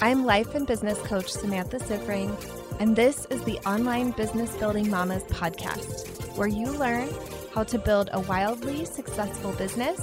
I'm 0.00 0.24
life 0.24 0.54
and 0.54 0.64
business 0.64 0.96
coach 1.00 1.28
Samantha 1.28 1.78
Siffring, 1.78 2.32
and 2.78 2.94
this 2.94 3.26
is 3.30 3.42
the 3.42 3.58
Online 3.68 4.12
Business 4.12 4.56
Building 4.56 4.88
Mamas 4.88 5.24
podcast, 5.24 6.36
where 6.36 6.46
you 6.46 6.66
learn 6.66 7.08
how 7.52 7.64
to 7.64 7.80
build 7.80 8.08
a 8.12 8.20
wildly 8.20 8.84
successful 8.84 9.50
business 9.54 10.00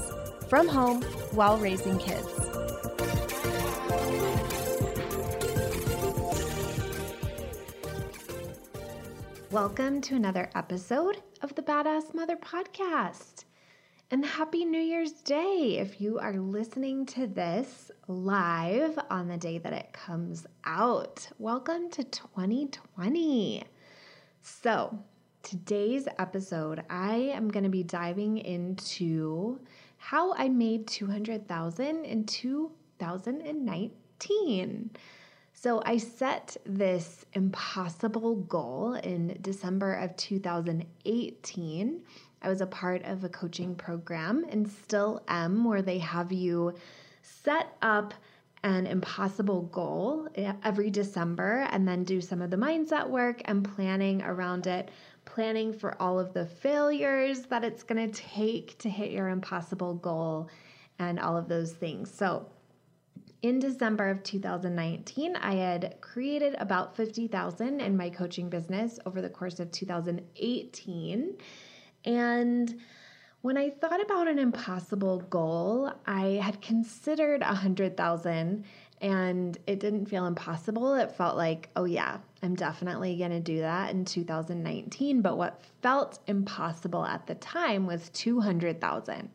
from 0.50 0.68
home 0.68 1.02
while 1.32 1.58
raising 1.58 1.98
kids. 1.98 2.28
Welcome 9.50 10.02
to 10.02 10.16
another 10.16 10.50
episode 10.56 11.22
of 11.42 11.56
the 11.56 11.62
Badass 11.62 12.14
Mother 12.14 12.36
Podcast. 12.36 13.35
And 14.12 14.24
happy 14.24 14.66
New 14.66 14.80
Year's 14.80 15.14
Day 15.14 15.80
if 15.80 16.00
you 16.00 16.20
are 16.20 16.38
listening 16.38 17.08
to 17.08 17.26
this 17.26 17.90
live 18.08 19.00
on 19.10 19.28
the 19.28 19.36
day 19.36 19.58
that 19.58 19.74
it 19.74 19.94
comes 19.94 20.46
out. 20.64 21.28
Welcome 21.40 21.90
to 21.90 22.04
2020. 22.04 23.64
So, 24.44 24.96
today's 25.42 26.08
episode, 26.20 26.84
I 26.88 27.16
am 27.16 27.50
going 27.50 27.64
to 27.64 27.70
be 27.70 27.82
diving 27.82 28.38
into 28.38 29.60
how 29.98 30.36
I 30.36 30.50
made 30.50 30.86
200,000 30.86 32.06
in 32.06 32.26
2019. 32.26 34.92
So, 35.58 35.82
I 35.86 35.98
set 35.98 36.58
this 36.66 37.26
impossible 37.34 38.36
goal 38.36 38.94
in 38.94 39.38
December 39.42 39.96
of 39.96 40.16
2018 40.18 42.02
I 42.46 42.50
was 42.50 42.62
a 42.62 42.68
part 42.68 43.04
of 43.06 43.24
a 43.24 43.30
coaching 43.30 43.74
program 43.74 44.46
and 44.50 44.70
still 44.70 45.24
am, 45.28 45.64
where 45.64 45.82
they 45.82 45.98
have 45.98 46.32
you 46.32 46.76
set 47.24 47.76
up 47.82 48.14
an 48.64 48.86
impossible 48.86 49.64
goal 49.64 50.28
eh, 50.36 50.54
every 50.64 50.92
December 50.92 51.68
and 51.72 51.88
then 51.88 52.04
do 52.04 52.22
some 52.22 52.44
of 52.44 52.52
the 52.52 52.58
mindset 52.58 53.10
work 53.10 53.42
and 53.46 53.68
planning 53.76 54.22
around 54.22 54.68
it, 54.68 54.90
planning 55.26 55.74
for 55.74 56.00
all 56.00 56.20
of 56.20 56.34
the 56.34 56.46
failures 56.46 57.42
that 57.48 57.64
it's 57.64 57.82
going 57.82 58.12
to 58.12 58.22
take 58.22 58.78
to 58.78 58.90
hit 58.92 59.10
your 59.10 59.30
impossible 59.30 59.96
goal 59.96 60.48
and 61.00 61.20
all 61.20 61.36
of 61.36 61.48
those 61.48 61.74
things. 61.74 62.14
So, 62.14 62.46
in 63.42 63.60
December 63.60 64.10
of 64.10 64.24
2019, 64.24 65.36
I 65.36 65.56
had 65.56 65.96
created 66.02 66.56
about 66.60 66.96
50,000 66.96 67.80
in 67.80 67.98
my 67.98 68.10
coaching 68.10 68.50
business 68.50 69.00
over 69.06 69.22
the 69.22 69.30
course 69.30 69.60
of 69.60 69.72
2018 69.72 71.38
and 72.06 72.76
when 73.46 73.58
I 73.58 73.70
thought 73.70 74.02
about 74.02 74.28
an 74.28 74.40
impossible 74.40 75.20
goal, 75.20 75.94
I 76.08 76.40
had 76.42 76.64
considered 76.64 77.44
a 77.44 77.54
hundred 77.54 77.96
thousand 77.96 78.66
and 79.02 79.58
it 79.68 79.80
didn't 79.80 80.06
feel 80.06 80.26
impossible. 80.26 80.96
It 80.96 81.12
felt 81.12 81.36
like, 81.36 81.70
oh 81.76 81.84
yeah, 81.86 82.18
I'm 82.42 82.56
definitely 82.56 83.18
going 83.18 83.32
to 83.32 83.40
do 83.40 83.60
that 83.60 83.92
in 83.92 84.06
2019. 84.06 85.22
But 85.22 85.38
what 85.38 85.62
felt 85.82 86.20
impossible 86.28 87.06
at 87.06 87.28
the 87.28 87.36
time 87.36 87.86
was 87.86 88.10
200,000. 88.10 89.30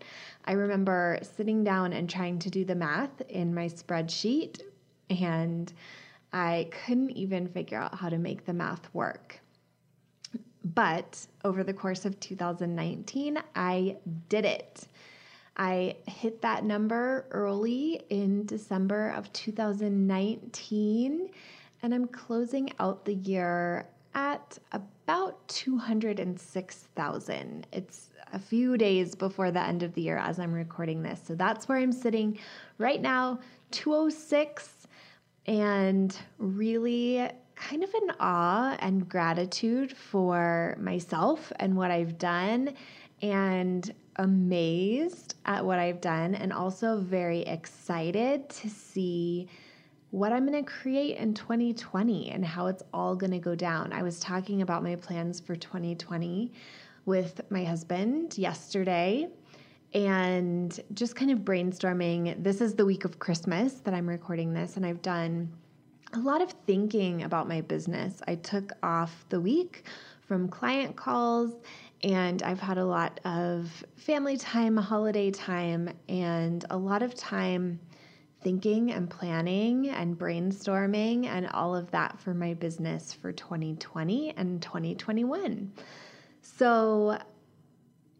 I 0.47 0.53
remember 0.53 1.19
sitting 1.23 1.63
down 1.63 1.93
and 1.93 2.09
trying 2.09 2.39
to 2.41 2.51
do 2.51 2.65
the 2.65 2.75
math 2.75 3.21
in 3.29 3.55
my 3.55 3.67
spreadsheet 3.67 4.63
and 5.11 5.73
I 6.33 6.69
couldn't 6.87 7.11
even 7.11 7.49
figure 7.49 7.79
out 7.79 7.97
how 7.97 8.09
to 8.09 8.19
make 8.19 8.45
the 8.47 8.53
math 8.53 8.93
work. 8.95 9.41
But 10.65 11.27
over 11.45 11.65
the 11.65 11.73
course 11.73 12.05
of 12.05 12.21
2019, 12.21 13.39
I 13.57 13.97
did 14.29 14.45
it. 14.45 14.87
I 15.61 15.95
hit 16.07 16.41
that 16.41 16.65
number 16.65 17.27
early 17.31 18.01
in 18.09 18.47
December 18.47 19.11
of 19.11 19.31
2019, 19.35 21.29
and 21.83 21.95
I'm 21.95 22.07
closing 22.07 22.73
out 22.79 23.05
the 23.05 23.17
year 23.17 23.87
at 24.15 24.59
about 24.73 25.47
206,000. 25.49 27.67
It's 27.73 28.09
a 28.33 28.39
few 28.39 28.79
days 28.79 29.15
before 29.15 29.51
the 29.51 29.61
end 29.61 29.83
of 29.83 29.93
the 29.93 30.01
year 30.01 30.17
as 30.17 30.39
I'm 30.39 30.55
recording 30.55 31.03
this. 31.03 31.21
So 31.23 31.35
that's 31.35 31.69
where 31.69 31.77
I'm 31.77 31.93
sitting 31.93 32.39
right 32.79 33.03
now, 33.03 33.39
206, 33.73 34.89
and 35.45 36.17
really 36.39 37.29
kind 37.55 37.85
of 37.85 37.95
in 37.95 38.13
awe 38.19 38.79
and 38.81 39.07
gratitude 39.07 39.95
for 39.95 40.79
myself 40.81 41.53
and 41.57 41.77
what 41.77 41.91
I've 41.91 42.17
done, 42.17 42.73
and 43.21 43.93
amazed 44.21 45.35
at 45.47 45.65
what 45.65 45.79
I've 45.79 46.01
done, 46.01 46.35
and 46.35 46.53
also 46.53 47.01
very 47.01 47.41
excited 47.41 48.49
to 48.51 48.69
see 48.69 49.49
what 50.11 50.33
I'm 50.33 50.47
going 50.47 50.63
to 50.63 50.71
create 50.71 51.17
in 51.17 51.35
2020 51.35 52.31
and 52.31 52.45
how 52.45 52.67
it's 52.67 52.83
all 52.93 53.17
going 53.17 53.31
to 53.31 53.39
go 53.39 53.55
down. 53.55 53.93
I 53.93 54.03
was 54.03 54.21
talking 54.21 54.61
about 54.61 54.83
my 54.83 54.97
plans 54.97 55.41
for 55.41 55.57
2020 55.57 56.53
with 57.07 57.41
my 57.51 57.65
husband 57.65 58.37
yesterday 58.37 59.29
and 59.95 60.79
just 60.93 61.17
kind 61.17 61.31
of 61.31 61.39
brainstorming. 61.39 62.43
This 62.43 62.61
is 62.61 62.75
the 62.75 62.85
week 62.85 63.05
of 63.05 63.19
Christmas 63.19 63.75
that 63.81 63.95
I'm 63.95 64.09
recording 64.09 64.53
this, 64.53 64.77
and 64.77 64.85
I've 64.85 65.03
done 65.03 65.51
a 66.13 66.19
lot 66.19 66.43
of 66.43 66.53
thinking 66.67 67.23
about 67.23 67.49
my 67.49 67.63
business. 67.63 68.21
I 68.27 68.35
took 68.35 68.73
off 68.83 69.25
the 69.31 69.41
week 69.41 69.85
from 70.27 70.49
client 70.49 70.95
calls 70.95 71.55
and 72.03 72.43
I've 72.43 72.61
had 72.61 72.79
a 72.79 72.85
lot 72.85 73.21
of 73.25 73.85
family 73.97 74.37
time, 74.37 74.77
holiday 74.77 75.31
time, 75.31 75.91
and 76.09 76.65
a 76.71 76.77
lot 76.77 77.03
of 77.03 77.15
time 77.15 77.81
thinking 78.43 78.91
and 78.91 79.11
planning 79.11 79.91
and 79.91 80.19
brainstorming 80.19 81.27
and 81.27 81.47
all 81.49 81.77
of 81.77 81.91
that 81.91 82.19
for 82.19 82.33
my 82.33 82.55
business 82.55 83.13
for 83.13 83.33
2020 83.33 84.35
and 84.37 84.63
2021. 84.63 85.73
So, 86.41 87.19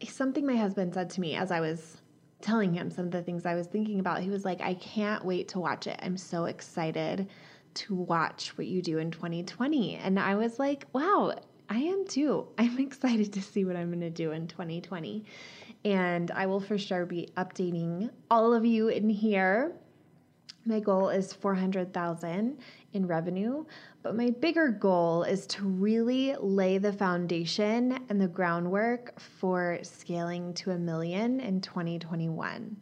something 0.07 0.47
my 0.47 0.57
husband 0.57 0.95
said 0.95 1.11
to 1.11 1.21
me 1.21 1.35
as 1.37 1.51
I 1.51 1.61
was 1.61 1.97
telling 2.43 2.75
him 2.75 2.91
some 2.91 3.07
of 3.07 3.11
the 3.11 3.23
things 3.23 3.47
I 3.47 3.55
was 3.55 3.67
thinking 3.67 4.01
about, 4.01 4.21
he 4.21 4.31
was 4.31 4.45
like, 4.45 4.61
I 4.61 4.75
can't 4.75 5.25
wait 5.25 5.49
to 5.49 5.61
watch 5.61 5.87
it. 5.87 5.99
I'm 6.03 6.17
so 6.17 6.47
excited 6.47 7.29
to 7.73 7.95
watch 7.95 8.57
what 8.59 8.67
you 8.67 8.83
do 8.83 8.99
in 8.99 9.11
2020. 9.11 9.97
And 9.97 10.19
I 10.19 10.35
was 10.35 10.59
like, 10.59 10.87
wow, 10.93 11.35
I 11.71 11.79
am 11.79 12.05
too. 12.07 12.49
I'm 12.59 12.79
excited 12.79 13.33
to 13.33 13.41
see 13.41 13.65
what 13.65 13.77
I'm 13.77 13.89
going 13.89 14.01
to 14.01 14.11
do 14.11 14.33
in 14.33 14.49
2020. 14.49 15.25
And 15.85 16.31
I 16.33 16.45
will 16.47 16.61
for 16.61 16.77
sure 16.77 17.07
be 17.07 17.31
updating 17.37 18.11
all 18.31 18.53
of 18.53 18.67
you 18.67 18.89
in 18.89 19.09
here. 19.09 19.73
My 20.67 20.79
goal 20.79 21.09
is 21.09 21.33
400,000 21.33 22.59
in 22.93 23.07
revenue, 23.07 23.65
but 24.03 24.15
my 24.15 24.29
bigger 24.29 24.69
goal 24.69 25.23
is 25.23 25.47
to 25.47 25.65
really 25.65 26.37
lay 26.39 26.77
the 26.77 26.93
foundation 26.93 27.99
and 28.11 28.21
the 28.21 28.29
groundwork 28.29 29.19
for 29.19 29.79
scaling 29.83 30.53
to 30.55 30.73
a 30.73 30.79
million 30.79 31.41
in 31.41 31.63
2021. 31.63 32.77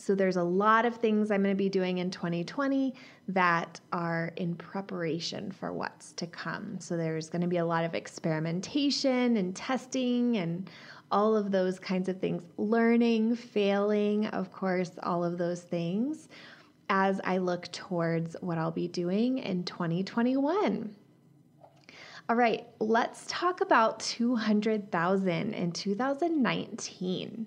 So 0.00 0.14
there's 0.14 0.36
a 0.36 0.42
lot 0.44 0.86
of 0.86 0.94
things 0.94 1.32
I'm 1.32 1.42
going 1.42 1.52
to 1.52 1.58
be 1.58 1.68
doing 1.68 1.98
in 1.98 2.08
2020 2.08 2.94
that 3.26 3.80
are 3.92 4.30
in 4.36 4.54
preparation 4.54 5.50
for 5.50 5.72
what's 5.72 6.12
to 6.12 6.26
come. 6.28 6.78
So 6.78 6.96
there's 6.96 7.28
going 7.28 7.42
to 7.42 7.48
be 7.48 7.56
a 7.56 7.64
lot 7.64 7.84
of 7.84 7.96
experimentation 7.96 9.36
and 9.36 9.56
testing 9.56 10.36
and 10.36 10.70
all 11.10 11.36
of 11.36 11.50
those 11.50 11.80
kinds 11.80 12.08
of 12.08 12.20
things, 12.20 12.42
learning, 12.58 13.34
failing, 13.34 14.26
of 14.28 14.52
course, 14.52 14.92
all 15.02 15.24
of 15.24 15.36
those 15.36 15.62
things 15.62 16.28
as 16.88 17.20
I 17.24 17.38
look 17.38 17.70
towards 17.72 18.36
what 18.40 18.56
I'll 18.56 18.70
be 18.70 18.86
doing 18.86 19.38
in 19.38 19.64
2021. 19.64 20.94
All 22.28 22.36
right, 22.36 22.68
let's 22.78 23.24
talk 23.26 23.62
about 23.62 23.98
200,000 23.98 25.54
in 25.54 25.72
2019. 25.72 27.46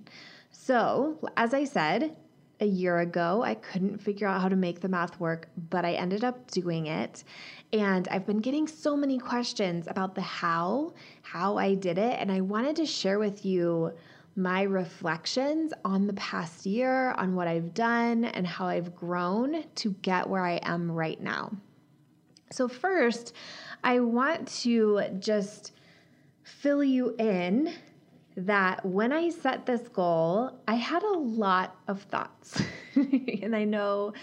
So, 0.52 1.18
as 1.38 1.54
I 1.54 1.64
said, 1.64 2.18
a 2.62 2.66
year 2.66 3.00
ago. 3.00 3.44
I 3.44 3.56
couldn't 3.56 3.98
figure 3.98 4.28
out 4.28 4.42
how 4.42 4.48
to 4.48 4.56
make 4.56 4.80
the 4.80 4.88
math 4.88 5.20
work, 5.20 5.50
but 5.70 5.84
I 5.84 5.94
ended 5.94 6.24
up 6.24 6.50
doing 6.52 6.88
it. 6.88 7.24
And 7.74 8.08
I've 8.10 8.26
been 8.26 8.40
getting 8.40 8.68
so 8.68 8.96
many 8.96 9.18
questions 9.18 9.88
about 9.88 10.16
the 10.16 10.22
how, 10.22 10.94
how 11.24 11.58
I 11.58 11.74
did 11.74 11.98
it. 11.98 12.18
And 12.20 12.32
I 12.32 12.42
wanted 12.42 12.76
to 12.78 12.86
share 12.86 13.20
with 13.20 13.46
you 13.46 13.92
my 14.36 14.62
reflections 14.62 15.74
on 15.84 16.08
the 16.08 16.14
past 16.14 16.66
year, 16.66 17.12
on 17.12 17.36
what 17.36 17.48
I've 17.48 17.74
done, 17.74 18.26
and 18.26 18.48
how 18.48 18.68
I've 18.68 18.96
grown 18.96 19.64
to 19.76 19.92
get 20.02 20.30
where 20.30 20.46
I 20.46 20.60
am 20.64 20.90
right 20.90 21.20
now. 21.20 21.52
So, 22.52 22.68
first, 22.68 23.34
I 23.84 24.00
want 24.00 24.48
to 24.62 25.04
just 25.20 25.74
fill 26.44 26.84
you 26.84 27.16
in 27.18 27.74
that 28.38 28.86
when 28.86 29.12
I 29.12 29.30
set 29.30 29.66
this 29.66 29.88
goal, 29.88 30.60
I 30.68 30.76
had 30.76 31.04
a 31.04 31.18
lot 31.18 31.76
of 31.88 32.02
thoughts. 32.04 32.62
and 32.96 33.56
I 33.56 33.66
know 33.66 34.14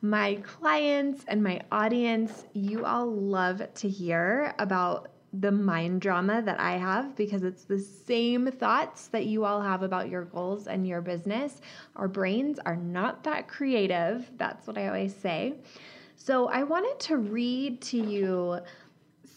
my 0.00 0.34
clients 0.42 1.24
and 1.28 1.42
my 1.42 1.60
audience, 1.70 2.44
you 2.52 2.84
all 2.84 3.06
love 3.06 3.62
to 3.74 3.88
hear 3.88 4.54
about 4.58 5.08
the 5.32 5.52
mind 5.52 6.00
drama 6.00 6.42
that 6.42 6.60
I 6.60 6.72
have 6.72 7.16
because 7.16 7.42
it's 7.42 7.64
the 7.64 7.78
same 7.78 8.50
thoughts 8.50 9.06
that 9.08 9.26
you 9.26 9.44
all 9.44 9.62
have 9.62 9.82
about 9.82 10.10
your 10.10 10.24
goals 10.24 10.66
and 10.66 10.86
your 10.86 11.00
business. 11.00 11.60
Our 11.96 12.08
brains 12.08 12.58
are 12.66 12.76
not 12.76 13.24
that 13.24 13.48
creative. 13.48 14.30
That's 14.36 14.66
what 14.66 14.76
I 14.76 14.88
always 14.88 15.14
say. 15.14 15.54
So 16.16 16.48
I 16.48 16.62
wanted 16.64 17.00
to 17.06 17.16
read 17.16 17.80
to 17.82 17.96
you 17.96 18.60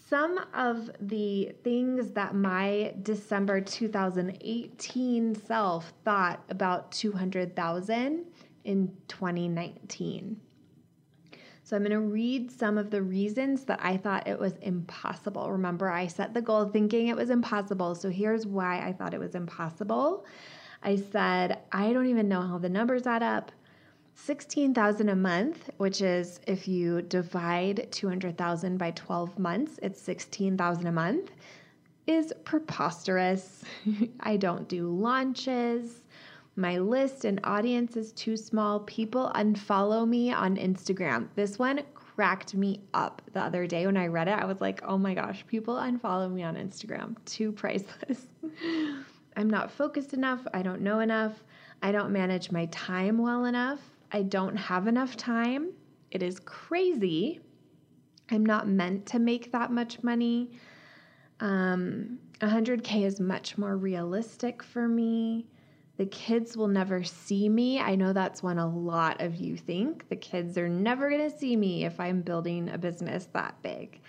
some 0.07 0.39
of 0.53 0.91
the 0.99 1.51
things 1.63 2.11
that 2.11 2.35
my 2.35 2.93
December 3.01 3.59
2018 3.59 5.35
self 5.35 5.93
thought 6.03 6.43
about 6.49 6.91
200,000 6.91 8.25
in 8.63 8.97
2019. 9.07 10.39
So 11.63 11.75
I'm 11.75 11.81
going 11.81 11.91
to 11.91 11.99
read 11.99 12.51
some 12.51 12.77
of 12.77 12.91
the 12.91 13.01
reasons 13.01 13.63
that 13.65 13.79
I 13.81 13.97
thought 13.97 14.27
it 14.27 14.39
was 14.39 14.53
impossible. 14.61 15.51
Remember, 15.51 15.89
I 15.89 16.05
set 16.05 16.35
the 16.35 16.41
goal 16.41 16.65
thinking 16.65 17.07
it 17.07 17.15
was 17.15 17.31
impossible. 17.31 17.95
So 17.95 18.09
here's 18.09 18.45
why 18.45 18.87
I 18.87 18.93
thought 18.93 19.15
it 19.15 19.19
was 19.19 19.33
impossible. 19.33 20.25
I 20.83 20.97
said, 20.97 21.61
I 21.71 21.91
don't 21.91 22.05
even 22.05 22.29
know 22.29 22.41
how 22.41 22.59
the 22.59 22.69
numbers 22.69 23.07
add 23.07 23.23
up. 23.23 23.51
16,000 24.15 25.09
a 25.09 25.15
month, 25.15 25.69
which 25.77 26.01
is 26.01 26.39
if 26.47 26.67
you 26.67 27.01
divide 27.01 27.87
200,000 27.91 28.77
by 28.77 28.91
12 28.91 29.37
months, 29.37 29.77
it's 29.83 30.01
16,000 30.01 30.87
a 30.87 30.91
month, 30.91 31.31
is 32.07 32.33
preposterous. 32.45 33.63
I 34.21 34.37
don't 34.37 34.67
do 34.67 34.89
launches. 34.89 36.01
My 36.55 36.77
list 36.77 37.25
and 37.25 37.41
audience 37.43 37.97
is 37.97 38.13
too 38.13 38.37
small. 38.37 38.79
People 38.81 39.31
unfollow 39.35 40.07
me 40.07 40.31
on 40.31 40.55
Instagram. 40.55 41.27
This 41.35 41.59
one 41.59 41.81
cracked 41.93 42.55
me 42.55 42.79
up 42.93 43.21
the 43.33 43.41
other 43.41 43.67
day 43.67 43.85
when 43.85 43.97
I 43.97 44.07
read 44.07 44.29
it. 44.29 44.39
I 44.39 44.45
was 44.45 44.61
like, 44.61 44.81
oh 44.83 44.97
my 44.97 45.13
gosh, 45.13 45.45
people 45.47 45.75
unfollow 45.75 46.31
me 46.31 46.43
on 46.43 46.55
Instagram. 46.55 47.17
Too 47.25 47.51
priceless. 47.51 48.27
I'm 49.35 49.49
not 49.49 49.69
focused 49.69 50.13
enough. 50.13 50.47
I 50.53 50.61
don't 50.61 50.81
know 50.81 51.01
enough. 51.01 51.43
I 51.81 51.91
don't 51.91 52.11
manage 52.11 52.51
my 52.51 52.67
time 52.67 53.17
well 53.17 53.43
enough. 53.43 53.81
I 54.15 54.21
don't 54.21 54.55
have 54.55 54.87
enough 54.87 55.17
time. 55.17 55.73
It 56.09 56.23
is 56.23 56.39
crazy. 56.39 57.41
I'm 58.31 58.45
not 58.45 58.65
meant 58.65 59.05
to 59.07 59.19
make 59.19 59.51
that 59.51 59.73
much 59.73 60.03
money. 60.03 60.51
Um, 61.41 62.19
100K 62.39 63.03
is 63.03 63.19
much 63.19 63.57
more 63.57 63.75
realistic 63.75 64.63
for 64.63 64.87
me. 64.87 65.47
The 65.97 66.05
kids 66.05 66.55
will 66.55 66.69
never 66.69 67.03
see 67.03 67.49
me. 67.49 67.81
I 67.81 67.95
know 67.95 68.13
that's 68.13 68.41
one 68.41 68.57
a 68.57 68.65
lot 68.65 69.19
of 69.19 69.35
you 69.35 69.57
think. 69.57 70.07
The 70.07 70.15
kids 70.15 70.57
are 70.57 70.69
never 70.69 71.09
going 71.09 71.29
to 71.29 71.37
see 71.37 71.57
me 71.57 71.83
if 71.83 71.99
I'm 71.99 72.21
building 72.21 72.69
a 72.69 72.77
business 72.77 73.27
that 73.33 73.61
big. 73.63 73.99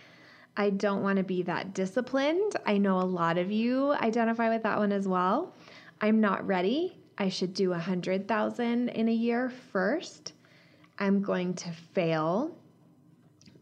I 0.57 0.71
don't 0.71 1.03
want 1.03 1.17
to 1.17 1.25
be 1.25 1.43
that 1.43 1.75
disciplined. 1.75 2.55
I 2.65 2.79
know 2.79 3.01
a 3.01 3.03
lot 3.03 3.39
of 3.39 3.51
you 3.51 3.91
identify 3.95 4.51
with 4.51 4.63
that 4.63 4.79
one 4.79 4.93
as 4.93 5.09
well. 5.09 5.53
I'm 6.01 6.21
not 6.21 6.47
ready. 6.47 6.97
I 7.19 7.29
should 7.29 7.55
do 7.55 7.73
a 7.73 7.79
hundred 7.79 8.29
thousand 8.29 8.91
in 8.91 9.09
a 9.09 9.13
year 9.13 9.51
first. 9.73 10.35
I'm 10.99 11.23
going 11.23 11.55
to 11.55 11.71
fail. 11.71 12.57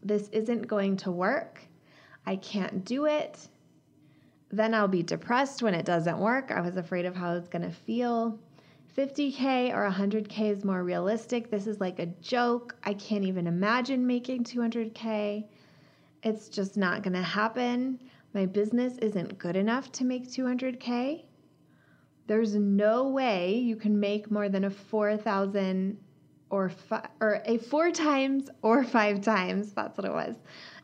This 0.03 0.29
isn't 0.29 0.67
going 0.67 0.97
to 0.97 1.11
work. 1.11 1.61
I 2.25 2.35
can't 2.35 2.83
do 2.83 3.05
it. 3.05 3.47
Then 4.51 4.73
I'll 4.73 4.87
be 4.87 5.03
depressed 5.03 5.63
when 5.63 5.73
it 5.73 5.85
doesn't 5.85 6.19
work. 6.19 6.51
I 6.51 6.61
was 6.61 6.77
afraid 6.77 7.05
of 7.05 7.15
how 7.15 7.33
it's 7.35 7.49
going 7.49 7.63
to 7.63 7.71
feel. 7.71 8.39
50K 8.97 9.73
or 9.73 9.89
100K 9.89 10.51
is 10.51 10.63
more 10.63 10.83
realistic. 10.83 11.49
This 11.49 11.67
is 11.67 11.81
like 11.81 11.99
a 11.99 12.05
joke. 12.05 12.75
I 12.83 12.93
can't 12.93 13.25
even 13.25 13.47
imagine 13.47 14.07
making 14.07 14.45
200K. 14.45 15.45
It's 16.23 16.47
just 16.47 16.77
not 16.77 17.03
going 17.03 17.13
to 17.13 17.21
happen. 17.21 17.99
My 18.33 18.45
business 18.45 18.97
isn't 18.99 19.37
good 19.37 19.55
enough 19.55 19.91
to 19.93 20.05
make 20.05 20.29
200K. 20.29 21.23
There's 22.27 22.55
no 22.55 23.07
way 23.09 23.55
you 23.55 23.75
can 23.75 23.99
make 23.99 24.31
more 24.31 24.49
than 24.49 24.63
a 24.63 24.69
4,000 24.69 25.97
or 26.49 26.69
fi- 26.69 27.07
or 27.19 27.41
a 27.45 27.57
four 27.57 27.91
times 27.91 28.49
or 28.61 28.83
five 28.83 29.21
times, 29.21 29.73
that's 29.73 29.97
what 29.97 30.05
it 30.05 30.13
was, 30.13 30.35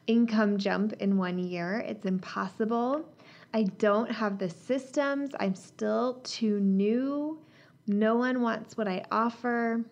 income 0.07 0.57
jump 0.57 0.93
in 0.93 1.17
one 1.17 1.39
year. 1.39 1.83
It's 1.87 2.05
impossible. 2.05 3.05
I 3.53 3.63
don't 3.63 4.11
have 4.11 4.37
the 4.37 4.49
systems. 4.49 5.31
I'm 5.39 5.55
still 5.55 6.19
too 6.23 6.59
new. 6.59 7.39
No 7.87 8.15
one 8.15 8.41
wants 8.41 8.77
what 8.77 8.87
I 8.87 9.03
offer. 9.11 9.83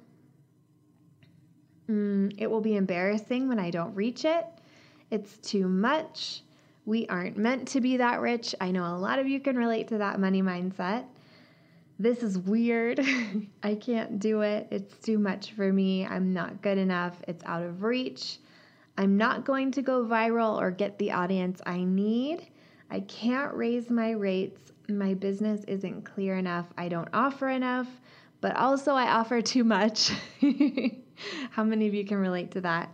Mm, 1.89 2.33
it 2.37 2.49
will 2.49 2.61
be 2.61 2.75
embarrassing 2.75 3.47
when 3.47 3.59
I 3.59 3.71
don't 3.71 3.93
reach 3.95 4.23
it. 4.23 4.45
It's 5.11 5.37
too 5.37 5.67
much. 5.67 6.43
We 6.85 7.07
aren't 7.07 7.37
meant 7.37 7.67
to 7.69 7.81
be 7.81 7.97
that 7.97 8.21
rich. 8.21 8.53
I 8.61 8.71
know 8.71 8.85
a 8.85 8.97
lot 8.97 9.19
of 9.19 9.27
you 9.27 9.39
can 9.39 9.57
relate 9.57 9.87
to 9.89 9.97
that 9.97 10.19
money 10.19 10.41
mindset 10.41 11.05
this 11.99 12.23
is 12.23 12.37
weird. 12.37 13.01
I 13.63 13.75
can't 13.75 14.19
do 14.19 14.41
it. 14.41 14.67
It's 14.71 14.97
too 14.97 15.19
much 15.19 15.51
for 15.51 15.71
me. 15.71 16.05
I'm 16.05 16.33
not 16.33 16.61
good 16.61 16.77
enough. 16.77 17.21
It's 17.27 17.43
out 17.45 17.61
of 17.61 17.83
reach. 17.83 18.37
I'm 18.97 19.17
not 19.17 19.45
going 19.45 19.71
to 19.71 19.81
go 19.81 20.05
viral 20.05 20.57
or 20.57 20.71
get 20.71 20.97
the 20.97 21.11
audience 21.11 21.61
I 21.65 21.83
need. 21.83 22.47
I 22.89 23.01
can't 23.01 23.53
raise 23.53 23.89
my 23.89 24.11
rates. 24.11 24.71
My 24.87 25.13
business 25.13 25.63
isn't 25.65 26.03
clear 26.03 26.37
enough. 26.37 26.65
I 26.77 26.87
don't 26.87 27.09
offer 27.13 27.49
enough, 27.49 27.87
but 28.41 28.55
also 28.55 28.93
I 28.93 29.11
offer 29.11 29.41
too 29.41 29.63
much. 29.63 30.11
How 31.51 31.63
many 31.63 31.87
of 31.87 31.93
you 31.93 32.05
can 32.05 32.17
relate 32.17 32.51
to 32.51 32.61
that? 32.61 32.89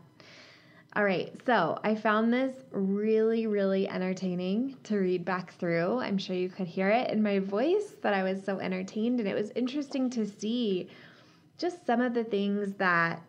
All 0.98 1.04
right, 1.04 1.30
so 1.46 1.78
I 1.84 1.94
found 1.94 2.32
this 2.32 2.56
really, 2.72 3.48
really 3.48 3.86
entertaining 3.90 4.78
to 4.84 4.96
read 4.96 5.26
back 5.26 5.52
through. 5.56 6.00
I'm 6.00 6.18
sure 6.18 6.38
you 6.38 6.48
could 6.48 6.68
hear 6.68 6.90
it 6.90 7.10
in 7.10 7.22
my 7.22 7.40
voice 7.40 7.98
that 8.02 8.14
I 8.14 8.24
was 8.24 8.42
so 8.42 8.60
entertained, 8.60 9.20
and 9.20 9.28
it 9.28 9.36
was 9.36 9.52
interesting 9.58 10.10
to 10.12 10.26
see 10.26 10.88
just 11.58 11.86
some 11.86 12.00
of 12.00 12.14
the 12.14 12.24
things 12.24 12.76
that 12.76 13.22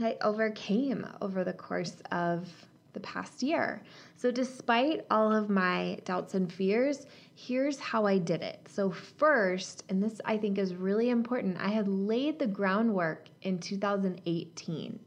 I 0.00 0.16
overcame 0.22 1.06
over 1.20 1.44
the 1.44 1.52
course 1.52 2.00
of 2.10 2.48
the 2.94 3.00
past 3.00 3.42
year. 3.42 3.82
So, 4.16 4.30
despite 4.30 5.04
all 5.10 5.30
of 5.30 5.50
my 5.50 5.98
doubts 6.06 6.32
and 6.32 6.50
fears, 6.50 7.04
here's 7.34 7.78
how 7.78 8.06
I 8.06 8.16
did 8.16 8.40
it. 8.40 8.66
So, 8.66 8.90
first, 8.90 9.84
and 9.90 10.02
this 10.02 10.22
I 10.24 10.38
think 10.38 10.56
is 10.56 10.74
really 10.74 11.10
important, 11.10 11.58
I 11.60 11.68
had 11.68 11.86
laid 11.86 12.38
the 12.38 12.46
groundwork 12.46 13.28
in 13.42 13.58
2018. 13.58 15.00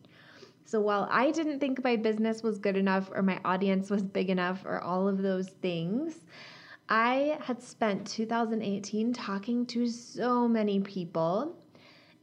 So 0.71 0.79
while 0.79 1.05
I 1.11 1.31
didn't 1.31 1.59
think 1.59 1.83
my 1.83 1.97
business 1.97 2.43
was 2.43 2.57
good 2.57 2.77
enough 2.77 3.11
or 3.13 3.21
my 3.21 3.41
audience 3.43 3.89
was 3.89 4.03
big 4.03 4.29
enough 4.29 4.63
or 4.63 4.79
all 4.79 5.05
of 5.05 5.21
those 5.21 5.49
things, 5.49 6.21
I 6.87 7.37
had 7.41 7.61
spent 7.61 8.07
2018 8.07 9.11
talking 9.11 9.65
to 9.65 9.85
so 9.89 10.47
many 10.47 10.79
people 10.79 11.57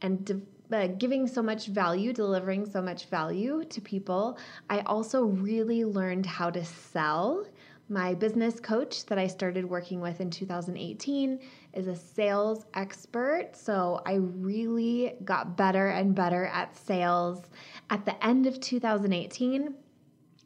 and 0.01 0.25
de- 0.25 0.41
uh, 0.71 0.87
giving 0.87 1.27
so 1.27 1.43
much 1.43 1.67
value, 1.67 2.11
delivering 2.11 2.65
so 2.65 2.81
much 2.81 3.05
value 3.05 3.65
to 3.65 3.81
people. 3.81 4.39
I 4.67 4.79
also 4.79 5.25
really 5.25 5.85
learned 5.85 6.25
how 6.25 6.49
to 6.49 6.65
sell 6.65 7.45
my 7.89 8.13
business 8.13 8.59
coach 8.59 9.05
that 9.07 9.17
I 9.17 9.25
started 9.25 9.65
working 9.65 9.99
with 9.99 10.21
in 10.21 10.29
2018 10.29 11.39
is 11.73 11.87
a 11.87 11.95
sales 11.95 12.65
expert. 12.75 13.49
So 13.53 14.01
I 14.05 14.15
really 14.15 15.15
got 15.25 15.57
better 15.57 15.87
and 15.87 16.13
better 16.13 16.45
at 16.45 16.77
sales 16.77 17.41
at 17.89 18.05
the 18.05 18.23
end 18.23 18.45
of 18.45 18.59
2018 18.59 19.73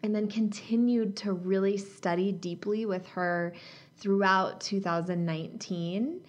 and 0.04 0.16
then 0.16 0.28
continued 0.28 1.18
to 1.18 1.34
really 1.34 1.78
study 1.78 2.32
deeply 2.32 2.86
with 2.86 3.06
her 3.08 3.54
throughout 3.98 4.62
2019 4.62 6.22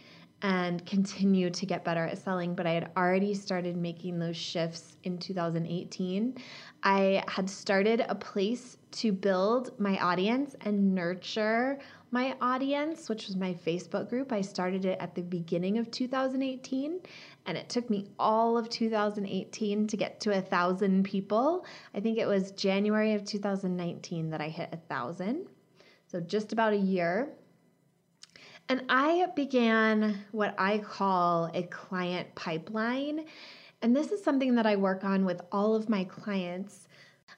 and 0.44 0.84
continue 0.84 1.48
to 1.48 1.64
get 1.64 1.86
better 1.86 2.04
at 2.04 2.18
selling, 2.18 2.54
but 2.54 2.66
I 2.66 2.72
had 2.72 2.90
already 2.98 3.32
started 3.32 3.78
making 3.78 4.18
those 4.18 4.36
shifts 4.36 4.98
in 5.02 5.16
2018. 5.16 6.36
I 6.82 7.24
had 7.28 7.48
started 7.48 8.04
a 8.06 8.14
place 8.14 8.76
to 8.90 9.10
build 9.10 9.70
my 9.80 9.96
audience 10.00 10.54
and 10.60 10.94
nurture 10.94 11.78
my 12.10 12.36
audience, 12.42 13.08
which 13.08 13.26
was 13.26 13.36
my 13.36 13.54
Facebook 13.54 14.10
group. 14.10 14.32
I 14.32 14.42
started 14.42 14.84
it 14.84 14.98
at 15.00 15.14
the 15.14 15.22
beginning 15.22 15.78
of 15.78 15.90
2018, 15.90 17.00
and 17.46 17.56
it 17.56 17.70
took 17.70 17.88
me 17.88 18.08
all 18.18 18.58
of 18.58 18.68
2018 18.68 19.86
to 19.86 19.96
get 19.96 20.20
to 20.20 20.36
a 20.36 20.42
thousand 20.42 21.04
people. 21.04 21.64
I 21.94 22.00
think 22.00 22.18
it 22.18 22.28
was 22.28 22.50
January 22.52 23.14
of 23.14 23.24
2019 23.24 24.28
that 24.28 24.42
I 24.42 24.48
hit 24.48 24.68
a 24.72 24.76
thousand. 24.76 25.46
So 26.06 26.20
just 26.20 26.52
about 26.52 26.74
a 26.74 26.76
year. 26.76 27.32
And 28.68 28.84
I 28.88 29.26
began 29.36 30.24
what 30.32 30.54
I 30.58 30.78
call 30.78 31.50
a 31.52 31.64
client 31.64 32.34
pipeline. 32.34 33.26
And 33.82 33.94
this 33.94 34.10
is 34.10 34.24
something 34.24 34.54
that 34.54 34.66
I 34.66 34.76
work 34.76 35.04
on 35.04 35.24
with 35.24 35.42
all 35.52 35.74
of 35.74 35.88
my 35.88 36.04
clients 36.04 36.88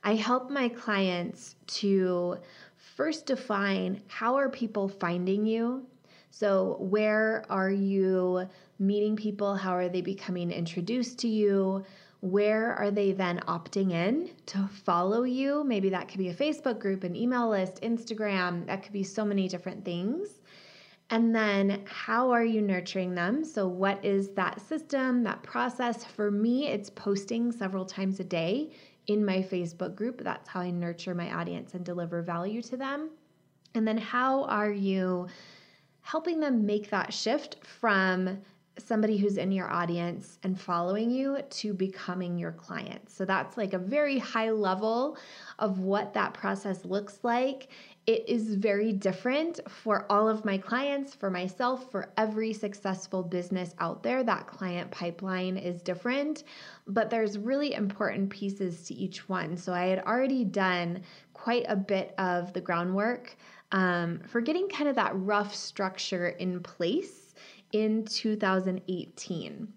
I 0.07 0.15
help 0.15 0.51
my 0.51 0.69
clients 0.69 1.57
to 1.67 2.37
first 2.77 3.27
define 3.27 4.03
how 4.07 4.37
are 4.37 4.49
people 4.49 4.89
finding 4.89 5.45
you? 5.45 5.85
So, 6.31 6.77
where 6.79 7.45
are 7.51 7.73
you 7.73 8.49
meeting 8.79 9.17
people? 9.17 9.57
How 9.57 9.73
are 9.73 9.89
they 9.89 10.03
becoming 10.03 10.53
introduced 10.53 11.19
to 11.21 11.29
you? 11.29 11.85
Where 12.21 12.73
are 12.75 12.93
they 12.93 13.11
then 13.11 13.41
opting 13.49 13.91
in 13.91 14.31
to 14.47 14.69
follow 14.85 15.25
you? 15.25 15.65
Maybe 15.65 15.89
that 15.91 16.07
could 16.07 16.19
be 16.19 16.29
a 16.29 16.35
Facebook 16.35 16.79
group, 16.79 17.03
an 17.03 17.17
email 17.17 17.49
list, 17.49 17.83
Instagram, 17.83 18.67
that 18.67 18.85
could 18.85 18.93
be 18.93 19.03
so 19.03 19.25
many 19.25 19.49
different 19.49 19.85
things. 19.85 20.41
And 21.09 21.35
then, 21.35 21.85
how 21.87 22.33
are 22.33 22.45
you 22.45 22.61
nurturing 22.61 23.15
them? 23.15 23.45
So, 23.45 23.69
what 23.69 24.05
is 24.05 24.31
that 24.31 24.61
system, 24.61 25.23
that 25.23 25.43
process? 25.43 26.05
For 26.05 26.31
me, 26.33 26.67
it's 26.67 26.91
posting 26.91 27.53
several 27.53 27.85
times 27.85 28.19
a 28.19 28.25
day 28.25 28.71
in 29.07 29.25
my 29.25 29.39
Facebook 29.39 29.95
group. 29.95 30.23
That's 30.25 30.49
how 30.49 30.61
I 30.61 30.71
nurture 30.71 31.15
my 31.15 31.33
audience 31.33 31.75
and 31.75 31.85
deliver 31.85 32.23
value 32.23 32.61
to 32.63 32.77
them. 32.77 33.11
And 33.75 33.87
then 33.87 33.99
how 33.99 34.45
are 34.45 34.73
you 34.73 35.29
helping 36.01 36.41
them 36.41 36.65
make 36.65 36.91
that 36.91 37.13
shift 37.13 37.57
from 37.65 38.39
somebody 38.79 39.17
who's 39.17 39.39
in 39.39 39.51
your 39.53 39.71
audience 39.71 40.39
and 40.43 40.61
following 40.61 41.11
you 41.11 41.39
to 41.49 41.73
becoming 41.73 42.39
your 42.39 42.53
client. 42.53 43.11
So 43.11 43.25
that's 43.25 43.57
like 43.57 43.73
a 43.73 43.79
very 43.79 44.19
high 44.19 44.51
level 44.51 45.17
of 45.59 45.81
what 45.81 46.13
that 46.15 46.35
process 46.35 46.85
looks 46.85 47.19
like. 47.23 47.69
It 48.07 48.29
is 48.29 48.55
very 48.55 48.93
different 48.93 49.59
for 49.69 50.07
all 50.09 50.29
of 50.29 50.45
my 50.45 50.59
clients, 50.59 51.13
for 51.13 51.29
myself, 51.29 51.91
for 51.91 52.13
every 52.17 52.53
successful 52.53 53.25
business 53.25 53.75
out 53.81 54.05
there. 54.05 54.23
That 54.23 54.47
client 54.47 54.93
pipeline 54.93 55.57
is 55.57 55.83
different, 55.83 56.45
but 56.87 57.11
there's 57.11 57.37
really 57.37 57.75
important 57.75 58.31
pieces 58.31 58.87
to 58.87 58.95
each 58.95 59.29
one. 59.29 59.57
So 59.57 59.73
I 59.73 59.87
had 59.87 60.05
already 60.05 60.45
done 60.45 61.03
quite 61.33 61.65
a 61.69 61.75
bit 61.75 62.15
of 62.17 62.53
the 62.53 62.61
groundwork 62.61 63.37
um, 63.73 64.21
for 64.29 64.41
getting 64.41 64.69
kind 64.69 64.89
of 64.89 64.95
that 64.95 65.13
rough 65.17 65.53
structure 65.53 66.29
in 66.29 66.61
place 66.61 67.35
in 67.73 68.05
2018. 68.05 69.69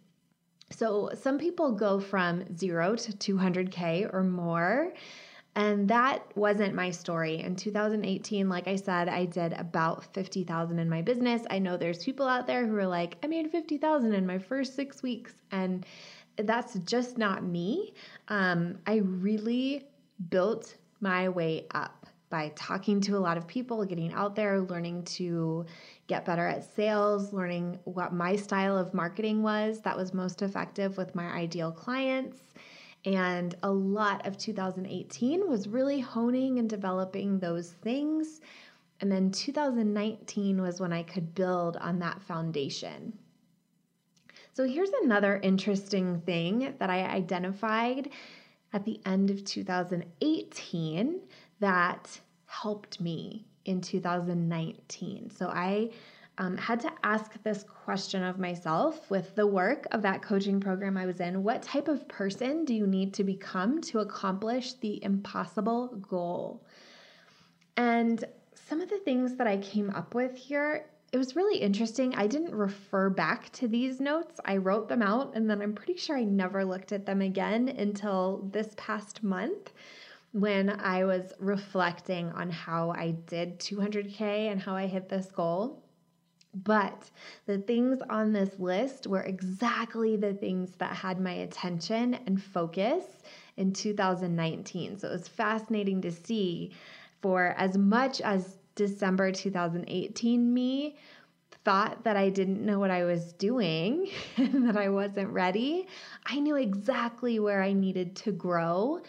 So 0.71 1.09
some 1.19 1.39
people 1.39 1.71
go 1.71 1.99
from 1.99 2.55
zero 2.55 2.95
to 2.95 3.11
200K 3.11 4.13
or 4.13 4.23
more. 4.23 4.93
And 5.55 5.89
that 5.89 6.25
wasn't 6.35 6.75
my 6.75 6.91
story. 6.91 7.41
In 7.41 7.55
2018, 7.55 8.47
like 8.47 8.67
I 8.67 8.75
said, 8.75 9.09
I 9.09 9.25
did 9.25 9.53
about 9.53 10.05
50,000 10.13 10.79
in 10.79 10.89
my 10.89 11.01
business. 11.01 11.41
I 11.49 11.59
know 11.59 11.75
there's 11.75 12.03
people 12.03 12.27
out 12.27 12.47
there 12.47 12.65
who 12.65 12.75
are 12.77 12.87
like, 12.87 13.17
I 13.23 13.27
made 13.27 13.49
50,000 13.51 14.13
in 14.13 14.25
my 14.25 14.37
first 14.37 14.75
six 14.75 15.01
weeks. 15.01 15.33
And 15.51 15.85
that's 16.37 16.75
just 16.79 17.17
not 17.17 17.43
me. 17.43 17.93
Um, 18.27 18.77
I 18.87 18.97
really 18.97 19.87
built 20.29 20.75
my 21.01 21.29
way 21.29 21.65
up 21.71 22.05
by 22.29 22.51
talking 22.55 23.01
to 23.01 23.17
a 23.17 23.19
lot 23.19 23.37
of 23.37 23.47
people, 23.47 23.83
getting 23.85 24.13
out 24.13 24.35
there, 24.35 24.61
learning 24.61 25.03
to 25.03 25.65
get 26.07 26.25
better 26.25 26.45
at 26.45 26.63
sales, 26.75 27.33
learning 27.33 27.79
what 27.85 28.13
my 28.13 28.35
style 28.35 28.77
of 28.77 28.93
marketing 28.93 29.41
was 29.41 29.81
that 29.81 29.97
was 29.97 30.13
most 30.13 30.41
effective 30.41 30.95
with 30.97 31.15
my 31.15 31.25
ideal 31.25 31.71
clients. 31.71 32.39
And 33.05 33.55
a 33.63 33.71
lot 33.71 34.27
of 34.27 34.37
2018 34.37 35.49
was 35.49 35.67
really 35.67 35.99
honing 35.99 36.59
and 36.59 36.69
developing 36.69 37.39
those 37.39 37.71
things. 37.71 38.41
And 39.01 39.11
then 39.11 39.31
2019 39.31 40.61
was 40.61 40.79
when 40.81 40.91
I 40.91 41.03
could 41.03 41.33
build 41.33 41.77
on 41.77 41.99
that 41.99 42.21
foundation. 42.21 43.17
So 44.53 44.65
here's 44.65 44.91
another 45.03 45.39
interesting 45.41 46.19
thing 46.21 46.75
that 46.79 46.89
I 46.89 47.05
identified 47.05 48.09
at 48.73 48.83
the 48.83 48.99
end 49.05 49.29
of 49.29 49.45
2018 49.45 51.21
that 51.61 52.19
helped 52.45 52.99
me 52.99 53.45
in 53.65 53.79
2019. 53.79 55.29
So 55.29 55.47
I 55.47 55.91
um, 56.39 56.55
had 56.57 56.79
to 56.79 56.91
ask 57.03 57.33
this 57.43 57.63
question 57.63 58.23
of 58.23 58.39
myself 58.39 59.11
with 59.11 59.35
the 59.35 59.45
work 59.45 59.85
of 59.91 60.01
that 60.01 60.21
coaching 60.21 60.61
program 60.61 60.95
I 60.95 61.05
was 61.05 61.19
in. 61.19 61.43
What 61.43 61.61
type 61.61 61.89
of 61.89 62.07
person 62.07 62.63
do 62.63 62.73
you 62.73 62.87
need 62.87 63.13
to 63.15 63.25
become 63.25 63.81
to 63.81 63.99
accomplish 63.99 64.73
the 64.73 65.03
impossible 65.03 65.87
goal? 66.09 66.63
And 67.75 68.23
some 68.53 68.79
of 68.79 68.89
the 68.89 68.99
things 68.99 69.35
that 69.35 69.47
I 69.47 69.57
came 69.57 69.89
up 69.89 70.15
with 70.15 70.35
here, 70.37 70.85
it 71.11 71.17
was 71.17 71.35
really 71.35 71.59
interesting. 71.59 72.15
I 72.15 72.27
didn't 72.27 72.55
refer 72.55 73.09
back 73.09 73.51
to 73.53 73.67
these 73.67 73.99
notes. 73.99 74.39
I 74.45 74.57
wrote 74.57 74.87
them 74.87 75.01
out 75.01 75.35
and 75.35 75.49
then 75.49 75.61
I'm 75.61 75.73
pretty 75.73 75.97
sure 75.97 76.17
I 76.17 76.23
never 76.23 76.63
looked 76.63 76.93
at 76.93 77.05
them 77.05 77.21
again 77.21 77.67
until 77.67 78.49
this 78.53 78.73
past 78.77 79.23
month 79.23 79.73
when 80.31 80.69
I 80.69 81.03
was 81.03 81.33
reflecting 81.39 82.31
on 82.31 82.49
how 82.49 82.91
I 82.91 83.11
did 83.25 83.59
200K 83.59 84.21
and 84.21 84.61
how 84.61 84.75
I 84.75 84.87
hit 84.87 85.09
this 85.09 85.25
goal. 85.31 85.83
But 86.53 87.09
the 87.45 87.59
things 87.59 87.99
on 88.09 88.33
this 88.33 88.57
list 88.59 89.05
were 89.05 89.21
exactly 89.21 90.15
the 90.15 90.33
things 90.33 90.71
that 90.77 90.95
had 90.95 91.19
my 91.19 91.31
attention 91.31 92.15
and 92.25 92.41
focus 92.41 93.03
in 93.57 93.71
2019. 93.73 94.97
So 94.97 95.07
it 95.07 95.11
was 95.11 95.27
fascinating 95.27 96.01
to 96.01 96.11
see 96.11 96.71
for 97.21 97.53
as 97.57 97.77
much 97.77 98.21
as 98.21 98.57
December 98.75 99.31
2018 99.31 100.53
me 100.53 100.95
thought 101.65 102.03
that 102.03 102.15
I 102.15 102.29
didn't 102.29 102.65
know 102.65 102.79
what 102.79 102.91
I 102.91 103.03
was 103.03 103.33
doing 103.33 104.09
and 104.37 104.67
that 104.67 104.77
I 104.77 104.89
wasn't 104.89 105.29
ready, 105.29 105.87
I 106.25 106.39
knew 106.39 106.55
exactly 106.55 107.39
where 107.39 107.61
I 107.61 107.73
needed 107.73 108.15
to 108.17 108.31
grow 108.31 109.01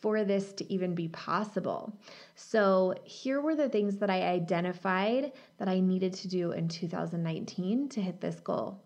for 0.00 0.24
this 0.24 0.52
to 0.54 0.72
even 0.72 0.94
be 0.94 1.08
possible. 1.08 1.92
So, 2.34 2.94
here 3.04 3.40
were 3.40 3.54
the 3.54 3.68
things 3.68 3.98
that 3.98 4.10
I 4.10 4.22
identified 4.22 5.32
that 5.58 5.68
I 5.68 5.80
needed 5.80 6.12
to 6.14 6.28
do 6.28 6.52
in 6.52 6.68
2019 6.68 7.88
to 7.90 8.00
hit 8.00 8.20
this 8.20 8.40
goal. 8.40 8.80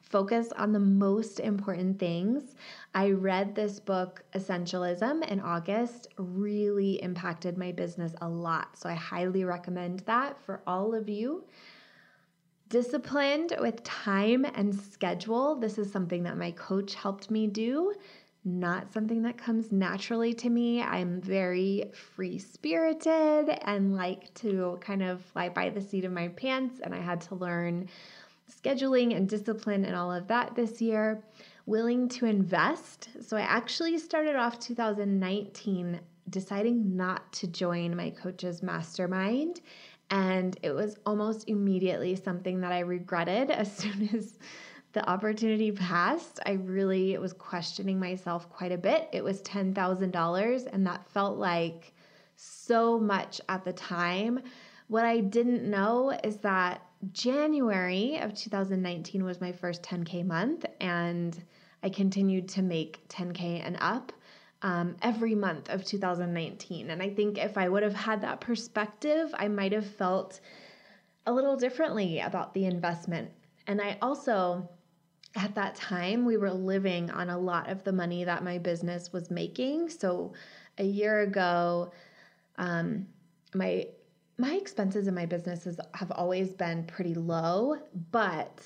Focus 0.00 0.52
on 0.56 0.72
the 0.72 0.78
most 0.78 1.40
important 1.40 1.98
things. 1.98 2.54
I 2.94 3.10
read 3.10 3.54
this 3.54 3.80
book, 3.80 4.22
Essentialism, 4.34 5.26
in 5.28 5.40
August, 5.40 6.08
really 6.18 7.02
impacted 7.02 7.58
my 7.58 7.72
business 7.72 8.14
a 8.20 8.28
lot. 8.28 8.78
So, 8.78 8.88
I 8.88 8.94
highly 8.94 9.44
recommend 9.44 10.00
that 10.00 10.40
for 10.40 10.62
all 10.66 10.94
of 10.94 11.08
you 11.08 11.44
disciplined 12.70 13.54
with 13.60 13.82
time 13.84 14.44
and 14.44 14.74
schedule. 14.74 15.54
This 15.54 15.78
is 15.78 15.92
something 15.92 16.22
that 16.24 16.36
my 16.36 16.50
coach 16.52 16.94
helped 16.94 17.30
me 17.30 17.46
do 17.46 17.94
not 18.44 18.92
something 18.92 19.22
that 19.22 19.38
comes 19.38 19.72
naturally 19.72 20.34
to 20.34 20.50
me. 20.50 20.82
I'm 20.82 21.20
very 21.20 21.90
free 22.14 22.38
spirited 22.38 23.48
and 23.62 23.94
like 23.94 24.32
to 24.34 24.78
kind 24.80 25.02
of 25.02 25.22
fly 25.22 25.48
by 25.48 25.70
the 25.70 25.80
seat 25.80 26.04
of 26.04 26.12
my 26.12 26.28
pants, 26.28 26.80
and 26.82 26.94
I 26.94 27.00
had 27.00 27.20
to 27.22 27.34
learn 27.34 27.88
scheduling 28.50 29.16
and 29.16 29.28
discipline 29.28 29.84
and 29.84 29.96
all 29.96 30.12
of 30.12 30.28
that 30.28 30.54
this 30.54 30.80
year. 30.80 31.24
Willing 31.66 32.08
to 32.10 32.26
invest. 32.26 33.08
So 33.26 33.38
I 33.38 33.42
actually 33.42 33.96
started 33.96 34.36
off 34.36 34.58
2019 34.58 35.98
deciding 36.28 36.96
not 36.96 37.32
to 37.32 37.46
join 37.46 37.96
my 37.96 38.10
coach's 38.10 38.62
mastermind. 38.62 39.62
And 40.10 40.58
it 40.62 40.72
was 40.72 40.98
almost 41.06 41.48
immediately 41.48 42.16
something 42.16 42.60
that 42.60 42.72
I 42.72 42.80
regretted 42.80 43.50
as 43.50 43.74
soon 43.74 44.10
as 44.14 44.38
the 44.94 45.08
opportunity 45.08 45.72
passed, 45.72 46.40
I 46.46 46.52
really 46.52 47.18
was 47.18 47.32
questioning 47.32 47.98
myself 47.98 48.48
quite 48.48 48.72
a 48.72 48.78
bit. 48.78 49.08
It 49.12 49.22
was 49.22 49.42
$10,000, 49.42 50.66
and 50.72 50.86
that 50.86 51.08
felt 51.10 51.36
like 51.36 51.92
so 52.36 52.98
much 52.98 53.40
at 53.48 53.64
the 53.64 53.72
time. 53.72 54.40
What 54.88 55.04
I 55.04 55.20
didn't 55.20 55.68
know 55.68 56.16
is 56.22 56.38
that 56.38 56.82
January 57.12 58.18
of 58.18 58.34
2019 58.34 59.24
was 59.24 59.40
my 59.40 59.52
first 59.52 59.82
10K 59.82 60.24
month, 60.24 60.64
and 60.80 61.42
I 61.82 61.88
continued 61.88 62.48
to 62.50 62.62
make 62.62 63.06
10K 63.08 63.62
and 63.64 63.76
up 63.80 64.12
um, 64.62 64.96
every 65.02 65.34
month 65.34 65.68
of 65.70 65.84
2019. 65.84 66.90
And 66.90 67.02
I 67.02 67.10
think 67.10 67.36
if 67.36 67.58
I 67.58 67.68
would 67.68 67.82
have 67.82 67.94
had 67.94 68.22
that 68.22 68.40
perspective, 68.40 69.34
I 69.34 69.48
might 69.48 69.72
have 69.72 69.86
felt 69.86 70.40
a 71.26 71.32
little 71.32 71.56
differently 71.56 72.20
about 72.20 72.54
the 72.54 72.64
investment. 72.64 73.30
And 73.66 73.80
I 73.80 73.98
also 74.00 74.68
at 75.36 75.54
that 75.56 75.74
time, 75.74 76.24
we 76.24 76.36
were 76.36 76.52
living 76.52 77.10
on 77.10 77.30
a 77.30 77.38
lot 77.38 77.68
of 77.68 77.82
the 77.84 77.92
money 77.92 78.24
that 78.24 78.44
my 78.44 78.58
business 78.58 79.12
was 79.12 79.30
making. 79.30 79.88
So 79.88 80.32
a 80.78 80.84
year 80.84 81.20
ago, 81.20 81.92
um, 82.56 83.06
my 83.54 83.88
my 84.36 84.54
expenses 84.54 85.06
in 85.06 85.14
my 85.14 85.26
businesses 85.26 85.78
have 85.94 86.10
always 86.10 86.52
been 86.52 86.84
pretty 86.84 87.14
low, 87.14 87.76
but 88.10 88.60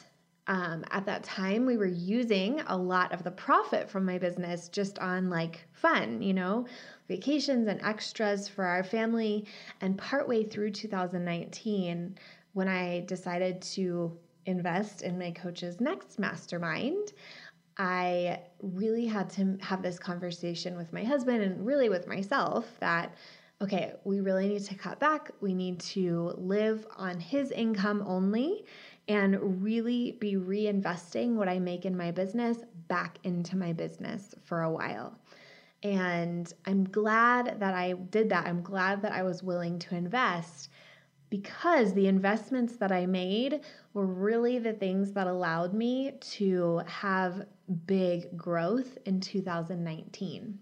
um, 0.46 0.82
at 0.90 1.04
that 1.04 1.22
time 1.22 1.66
we 1.66 1.76
were 1.76 1.84
using 1.84 2.62
a 2.68 2.76
lot 2.76 3.12
of 3.12 3.22
the 3.22 3.30
profit 3.30 3.90
from 3.90 4.06
my 4.06 4.16
business 4.16 4.70
just 4.70 4.98
on 4.98 5.28
like 5.28 5.66
fun, 5.72 6.22
you 6.22 6.32
know, 6.32 6.66
vacations 7.06 7.68
and 7.68 7.82
extras 7.82 8.48
for 8.48 8.64
our 8.64 8.82
family. 8.82 9.44
And 9.82 9.98
partway 9.98 10.44
through 10.44 10.70
2019, 10.70 12.16
when 12.54 12.66
I 12.68 13.00
decided 13.00 13.60
to 13.60 14.16
invest 14.48 15.02
in 15.02 15.18
my 15.18 15.30
coach's 15.30 15.80
next 15.80 16.18
mastermind, 16.18 17.12
I 17.76 18.40
really 18.60 19.06
had 19.06 19.30
to 19.30 19.56
have 19.60 19.82
this 19.82 19.98
conversation 19.98 20.76
with 20.76 20.92
my 20.92 21.04
husband 21.04 21.42
and 21.42 21.64
really 21.64 21.88
with 21.88 22.08
myself 22.08 22.66
that, 22.80 23.14
okay, 23.62 23.92
we 24.04 24.20
really 24.20 24.48
need 24.48 24.64
to 24.64 24.74
cut 24.74 24.98
back. 24.98 25.30
We 25.40 25.54
need 25.54 25.78
to 25.80 26.34
live 26.36 26.86
on 26.96 27.20
his 27.20 27.52
income 27.52 28.02
only 28.06 28.64
and 29.06 29.62
really 29.62 30.12
be 30.12 30.34
reinvesting 30.34 31.34
what 31.34 31.48
I 31.48 31.58
make 31.58 31.84
in 31.84 31.96
my 31.96 32.10
business 32.10 32.58
back 32.88 33.18
into 33.24 33.56
my 33.56 33.72
business 33.72 34.34
for 34.44 34.62
a 34.62 34.70
while. 34.70 35.16
And 35.82 36.52
I'm 36.66 36.84
glad 36.84 37.60
that 37.60 37.74
I 37.74 37.92
did 37.92 38.30
that. 38.30 38.46
I'm 38.46 38.62
glad 38.62 39.02
that 39.02 39.12
I 39.12 39.22
was 39.22 39.42
willing 39.42 39.78
to 39.80 39.94
invest 39.94 40.70
because 41.30 41.92
the 41.92 42.06
investments 42.06 42.76
that 42.76 42.92
I 42.92 43.06
made 43.06 43.60
were 43.92 44.06
really 44.06 44.58
the 44.58 44.72
things 44.72 45.12
that 45.12 45.26
allowed 45.26 45.74
me 45.74 46.12
to 46.20 46.82
have 46.86 47.46
big 47.86 48.36
growth 48.36 48.98
in 49.04 49.20
2019. 49.20 50.58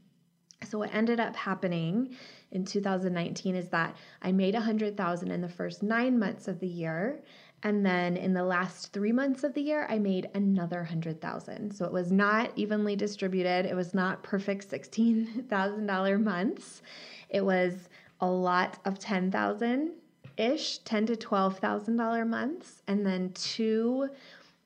So 0.64 0.78
what 0.78 0.94
ended 0.94 1.20
up 1.20 1.36
happening 1.36 2.16
in 2.50 2.64
2019 2.64 3.54
is 3.54 3.68
that 3.68 3.96
I 4.22 4.32
made 4.32 4.54
100,000 4.54 5.30
in 5.30 5.40
the 5.40 5.48
first 5.48 5.82
9 5.82 6.18
months 6.18 6.48
of 6.48 6.58
the 6.60 6.66
year 6.66 7.22
and 7.62 7.84
then 7.84 8.16
in 8.16 8.32
the 8.34 8.44
last 8.44 8.92
3 8.92 9.12
months 9.12 9.44
of 9.44 9.54
the 9.54 9.62
year 9.62 9.86
I 9.88 9.98
made 9.98 10.28
another 10.34 10.78
100,000. 10.78 11.72
So 11.72 11.84
it 11.84 11.92
was 11.92 12.10
not 12.10 12.52
evenly 12.56 12.96
distributed. 12.96 13.66
It 13.66 13.74
was 13.74 13.94
not 13.94 14.22
perfect 14.22 14.68
$16,000 14.68 16.22
months. 16.22 16.82
It 17.28 17.44
was 17.44 17.88
a 18.20 18.26
lot 18.26 18.78
of 18.84 18.98
10,000 18.98 19.92
ish, 20.36 20.78
10 20.78 21.06
to 21.06 21.16
12,000 21.16 21.96
dollar 21.96 22.24
months 22.24 22.82
and 22.86 23.04
then 23.06 23.32
two 23.32 24.08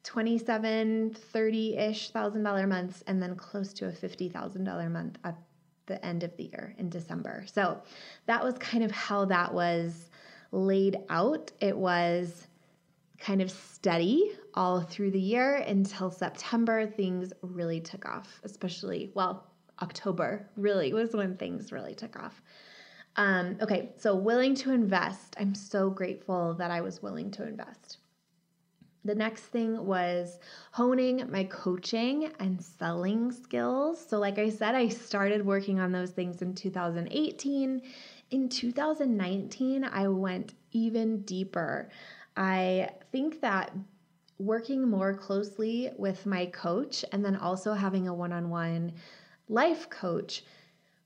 27 0.03 1.15
30 1.15 1.77
ish 1.77 2.11
thousand 2.11 2.43
dollar 2.43 2.67
months 2.67 3.05
and 3.07 3.23
then 3.23 3.37
close 3.37 3.73
to 3.75 3.87
a 3.89 3.93
$50,000 3.93 4.91
month 4.91 5.19
at 5.25 5.37
the 5.87 6.05
end 6.05 6.23
of 6.23 6.37
the 6.37 6.45
year 6.45 6.75
in 6.79 6.89
December. 6.89 7.45
So 7.53 7.83
that 8.27 8.43
was 8.43 8.57
kind 8.59 8.85
of 8.85 8.91
how 8.91 9.25
that 9.27 9.53
was 9.53 10.11
laid 10.53 10.99
out. 11.09 11.53
It 11.61 11.77
was 11.77 12.47
kind 13.19 13.43
of 13.43 13.51
steady 13.51 14.33
all 14.55 14.81
through 14.81 15.11
the 15.11 15.21
year 15.21 15.57
until 15.57 16.11
September. 16.11 16.87
Things 16.87 17.33
really 17.43 17.81
took 17.81 18.07
off, 18.07 18.41
especially, 18.45 19.11
well, 19.15 19.47
October 19.83 20.49
really 20.57 20.93
was 20.93 21.15
when 21.15 21.37
things 21.37 21.73
really 21.73 21.95
took 21.95 22.17
off. 22.19 22.41
Um, 23.17 23.57
okay, 23.61 23.91
so 23.99 24.15
willing 24.15 24.55
to 24.57 24.73
invest. 24.73 25.37
I'm 25.39 25.55
so 25.55 25.91
grateful 25.91 26.55
that 26.55 26.71
I 26.71 26.81
was 26.81 27.03
willing 27.03 27.31
to 27.33 27.47
invest. 27.47 27.99
The 29.05 29.15
next 29.15 29.45
thing 29.45 29.87
was 29.87 30.39
honing 30.73 31.27
my 31.31 31.45
coaching 31.45 32.31
and 32.39 32.63
selling 32.63 33.33
skills. 33.33 34.05
So, 34.07 34.19
like 34.19 34.39
I 34.39 34.51
said, 34.51 34.75
I 34.75 34.89
started 34.89 35.45
working 35.45 35.81
on 35.81 35.91
those 35.91 36.11
things 36.11 36.43
in 36.43 36.55
2018. 36.55 37.83
In 38.31 38.49
2019, 38.49 39.85
I 39.85 40.09
went 40.09 40.55
even 40.73 41.23
deeper. 41.23 41.89
I 42.37 42.91
think 43.11 43.41
that 43.41 43.73
working 44.39 44.89
more 44.89 45.15
closely 45.15 45.91
with 45.97 46.27
my 46.27 46.47
coach 46.47 47.05
and 47.13 47.25
then 47.25 47.37
also 47.37 47.73
having 47.73 48.07
a 48.07 48.15
one 48.15 48.33
on 48.33 48.51
one 48.51 48.93
life 49.49 49.89
coach 49.91 50.45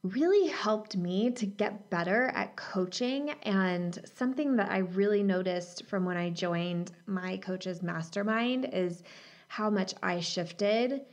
really 0.05 0.49
helped 0.49 0.97
me 0.97 1.31
to 1.31 1.47
get 1.47 1.89
better 1.89 2.27
at 2.35 2.55
coaching. 2.57 3.31
And 3.43 3.99
something 4.15 4.57
that 4.57 4.71
I 4.71 4.79
really 4.79 5.23
noticed 5.23 5.87
from 5.87 6.05
when 6.05 6.19
I 6.19 6.29
joined 6.31 6.93
my 7.07 7.39
coach's 7.39 7.83
mastermind 7.83 8.69
is 8.71 9.03
how 9.49 9.71
much 9.71 9.95
I 10.03 10.21
shifted 10.21 11.07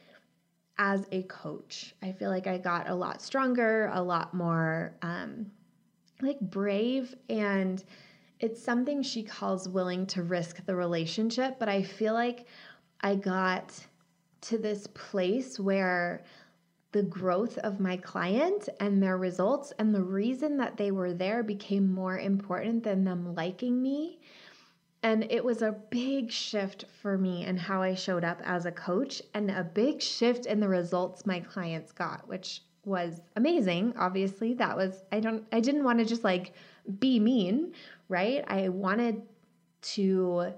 as 0.78 1.08
a 1.12 1.24
coach. 1.24 1.96
I 2.02 2.12
feel 2.12 2.30
like 2.30 2.48
I 2.48 2.58
got 2.58 2.90
a 2.90 2.96
lot 2.96 3.22
stronger, 3.22 3.90
a 3.94 4.02
lot 4.02 4.34
more 4.34 4.94
um, 5.02 5.46
like 6.22 6.40
brave. 6.42 7.16
And 7.30 7.82
it's 8.42 8.62
something 8.62 9.02
she 9.02 9.24
calls 9.24 9.70
willing 9.70 10.06
to 10.08 10.24
risk 10.24 10.66
the 10.66 10.76
relationship. 10.76 11.60
But 11.60 11.70
I 11.70 11.82
feel 11.82 12.14
like 12.14 12.46
I 13.00 13.16
got 13.16 13.74
to 14.42 14.58
this 14.58 14.88
place 14.88 15.60
where 15.60 16.24
the 16.92 17.04
growth 17.04 17.58
of 17.60 17.80
my 17.80 17.96
client 17.98 18.68
and 18.80 19.02
their 19.02 19.18
results 19.18 19.72
and 19.80 19.96
the 19.96 20.04
reason 20.04 20.58
that 20.58 20.78
they 20.78 20.92
were 20.92 21.14
there 21.14 21.42
became 21.42 21.94
more 21.94 22.18
important 22.18 22.84
than 22.84 23.04
them 23.04 23.34
liking 23.34 23.82
me. 23.82 24.20
And 25.04 25.26
it 25.32 25.44
was 25.44 25.62
a 25.62 25.76
big 25.90 26.32
shift 26.32 26.86
for 27.02 27.18
me 27.18 27.46
in 27.46 27.58
how 27.58 27.82
I 27.82 27.96
showed 27.96 28.24
up 28.24 28.42
as 28.44 28.66
a 28.66 28.72
coach 28.72 29.22
and 29.34 29.50
a 29.50 29.64
big 29.64 30.02
shift 30.02 30.46
in 30.46 30.60
the 30.60 30.68
results 30.68 31.26
my 31.26 31.40
clients 31.40 31.92
got, 31.92 32.28
which 32.28 32.62
was 32.86 33.22
amazing. 33.36 33.94
Obviously, 33.98 34.54
that 34.56 34.76
was 34.76 35.04
I 35.12 35.20
don't 35.20 35.46
I 35.52 35.60
didn't 35.60 35.84
want 35.84 36.00
to 36.00 36.06
just 36.06 36.24
like 36.24 36.54
be 37.00 37.20
mean, 37.20 37.74
right? 38.10 38.44
I 38.48 38.70
wanted 38.70 39.22
to 39.82 40.54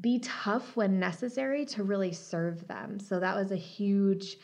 be 0.00 0.18
tough 0.20 0.76
when 0.76 1.00
necessary 1.00 1.64
to 1.66 1.82
really 1.82 2.12
serve 2.12 2.66
them. 2.68 2.98
So 3.00 3.18
that 3.20 3.34
was 3.34 3.50
a 3.50 3.56
huge 3.56 4.36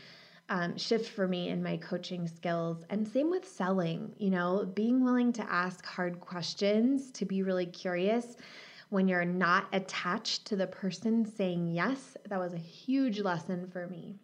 um, 0.49 0.77
shift 0.77 1.11
for 1.11 1.27
me 1.27 1.49
in 1.49 1.63
my 1.63 1.77
coaching 1.77 2.29
skills. 2.29 2.85
And 2.91 3.07
same 3.07 3.31
with 3.31 3.47
selling, 3.49 4.13
you 4.19 4.31
know, 4.31 4.71
being 4.75 5.05
willing 5.05 5.33
to 5.35 5.53
ask 5.53 5.85
hard 5.85 6.21
questions, 6.21 7.11
to 7.13 7.25
be 7.25 7.43
really 7.43 7.67
curious 7.67 8.37
when 8.91 9.09
you're 9.09 9.25
not 9.25 9.67
attached 9.73 10.47
to 10.47 10.57
the 10.57 10.67
person 10.67 11.25
saying 11.27 11.69
yes. 11.69 12.17
That 12.29 12.39
was 12.39 12.53
a 12.53 12.59
huge 12.59 13.21
lesson 13.21 13.67
for 13.67 13.89
me. 13.89 14.15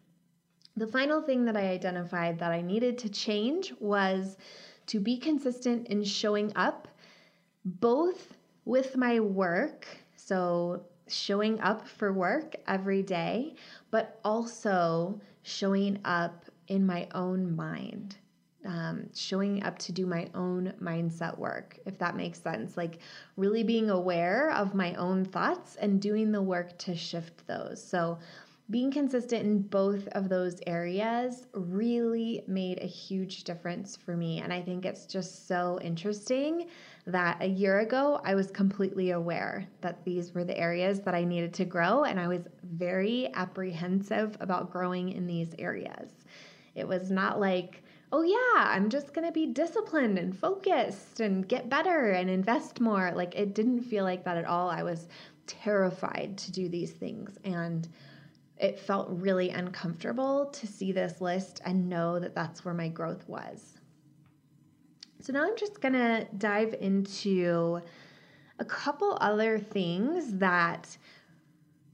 The 0.76 0.86
final 0.86 1.20
thing 1.20 1.44
that 1.46 1.56
I 1.56 1.68
identified 1.68 2.38
that 2.38 2.52
I 2.52 2.62
needed 2.62 2.96
to 2.98 3.08
change 3.08 3.74
was 3.80 4.36
to 4.86 5.00
be 5.00 5.18
consistent 5.18 5.88
in 5.88 6.04
showing 6.04 6.52
up 6.56 6.88
both 7.64 8.34
with 8.64 8.96
my 8.96 9.20
work. 9.20 9.86
So, 10.16 10.84
showing 11.08 11.60
up 11.60 11.86
for 11.86 12.12
work 12.12 12.54
every 12.66 13.02
day, 13.02 13.54
but 13.90 14.18
also 14.24 15.20
showing 15.42 15.98
up 16.04 16.44
in 16.68 16.86
my 16.86 17.08
own 17.14 17.54
mind, 17.54 18.16
um, 18.64 19.08
showing 19.14 19.62
up 19.64 19.78
to 19.80 19.92
do 19.92 20.06
my 20.06 20.28
own 20.34 20.72
mindset 20.80 21.36
work, 21.36 21.78
if 21.84 21.98
that 21.98 22.16
makes 22.16 22.40
sense. 22.40 22.76
Like 22.76 22.98
really 23.36 23.62
being 23.62 23.90
aware 23.90 24.50
of 24.52 24.74
my 24.74 24.94
own 24.94 25.24
thoughts 25.24 25.76
and 25.76 26.00
doing 26.00 26.32
the 26.32 26.42
work 26.42 26.78
to 26.78 26.94
shift 26.94 27.46
those. 27.46 27.82
So, 27.82 28.18
being 28.70 28.92
consistent 28.92 29.44
in 29.44 29.58
both 29.60 30.06
of 30.08 30.28
those 30.28 30.60
areas 30.66 31.46
really 31.52 32.42
made 32.46 32.78
a 32.80 32.86
huge 32.86 33.44
difference 33.44 33.96
for 33.96 34.16
me. 34.16 34.38
And 34.38 34.52
I 34.52 34.62
think 34.62 34.86
it's 34.86 35.04
just 35.04 35.46
so 35.46 35.78
interesting 35.82 36.68
that 37.06 37.38
a 37.40 37.48
year 37.48 37.80
ago 37.80 38.20
I 38.24 38.34
was 38.34 38.50
completely 38.50 39.10
aware 39.10 39.66
that 39.80 40.04
these 40.04 40.32
were 40.34 40.44
the 40.44 40.56
areas 40.56 41.00
that 41.00 41.14
I 41.14 41.24
needed 41.24 41.52
to 41.54 41.64
grow, 41.64 42.04
and 42.04 42.20
I 42.20 42.28
was 42.28 42.42
very 42.62 43.28
apprehensive 43.34 44.36
about 44.40 44.70
growing 44.70 45.10
in 45.10 45.26
these 45.26 45.54
areas. 45.58 46.10
It 46.74 46.86
was 46.86 47.10
not 47.10 47.40
like, 47.40 47.82
oh, 48.12 48.22
yeah, 48.22 48.68
I'm 48.68 48.90
just 48.90 49.14
going 49.14 49.26
to 49.26 49.32
be 49.32 49.46
disciplined 49.46 50.18
and 50.18 50.36
focused 50.36 51.20
and 51.20 51.48
get 51.48 51.70
better 51.70 52.10
and 52.10 52.28
invest 52.28 52.80
more. 52.80 53.10
Like, 53.14 53.34
it 53.34 53.54
didn't 53.54 53.82
feel 53.82 54.04
like 54.04 54.24
that 54.24 54.36
at 54.36 54.44
all. 54.44 54.68
I 54.68 54.82
was 54.82 55.08
terrified 55.46 56.36
to 56.38 56.52
do 56.52 56.68
these 56.68 56.92
things. 56.92 57.38
And 57.44 57.88
it 58.58 58.78
felt 58.78 59.08
really 59.10 59.50
uncomfortable 59.50 60.46
to 60.46 60.66
see 60.66 60.92
this 60.92 61.20
list 61.20 61.60
and 61.64 61.88
know 61.88 62.20
that 62.20 62.34
that's 62.34 62.64
where 62.64 62.74
my 62.74 62.88
growth 62.88 63.26
was. 63.28 63.71
So 65.22 65.32
now 65.32 65.44
I'm 65.44 65.56
just 65.56 65.80
going 65.80 65.94
to 65.94 66.26
dive 66.36 66.74
into 66.80 67.80
a 68.58 68.64
couple 68.64 69.16
other 69.20 69.56
things 69.56 70.34
that 70.38 70.96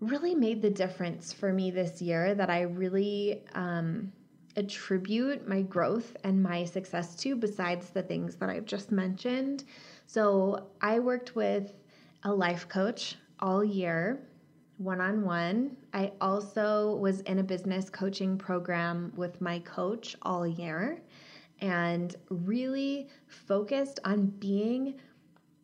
really 0.01 0.35
made 0.35 0.63
the 0.63 0.71
difference 0.71 1.31
for 1.31 1.53
me 1.53 1.71
this 1.71 2.01
year 2.01 2.35
that 2.35 2.49
I 2.49 2.63
really 2.63 3.43
um, 3.55 4.11
attribute 4.57 5.47
my 5.47 5.61
growth 5.61 6.17
and 6.25 6.43
my 6.43 6.65
success 6.65 7.17
to, 7.17 7.37
besides 7.37 7.91
the 7.91 8.03
things 8.03 8.37
that 8.37 8.49
I've 8.49 8.65
just 8.65 8.93
mentioned. 8.93 9.65
So 10.07 10.69
I 10.81 10.99
worked 10.99 11.37
with 11.37 11.75
a 12.23 12.33
life 12.33 12.67
coach 12.67 13.17
all 13.41 13.63
year, 13.63 14.23
one 14.79 15.03
on 15.03 15.23
one. 15.23 15.77
I 15.93 16.13
also 16.23 16.97
was 16.97 17.21
in 17.23 17.41
a 17.41 17.45
business 17.45 17.91
coaching 17.91 18.39
program 18.39 19.13
with 19.17 19.39
my 19.43 19.59
coach 19.59 20.17
all 20.23 20.47
year 20.47 21.03
and 21.61 22.15
really 22.31 23.09
focused 23.27 24.01
on 24.05 24.27
being 24.27 24.95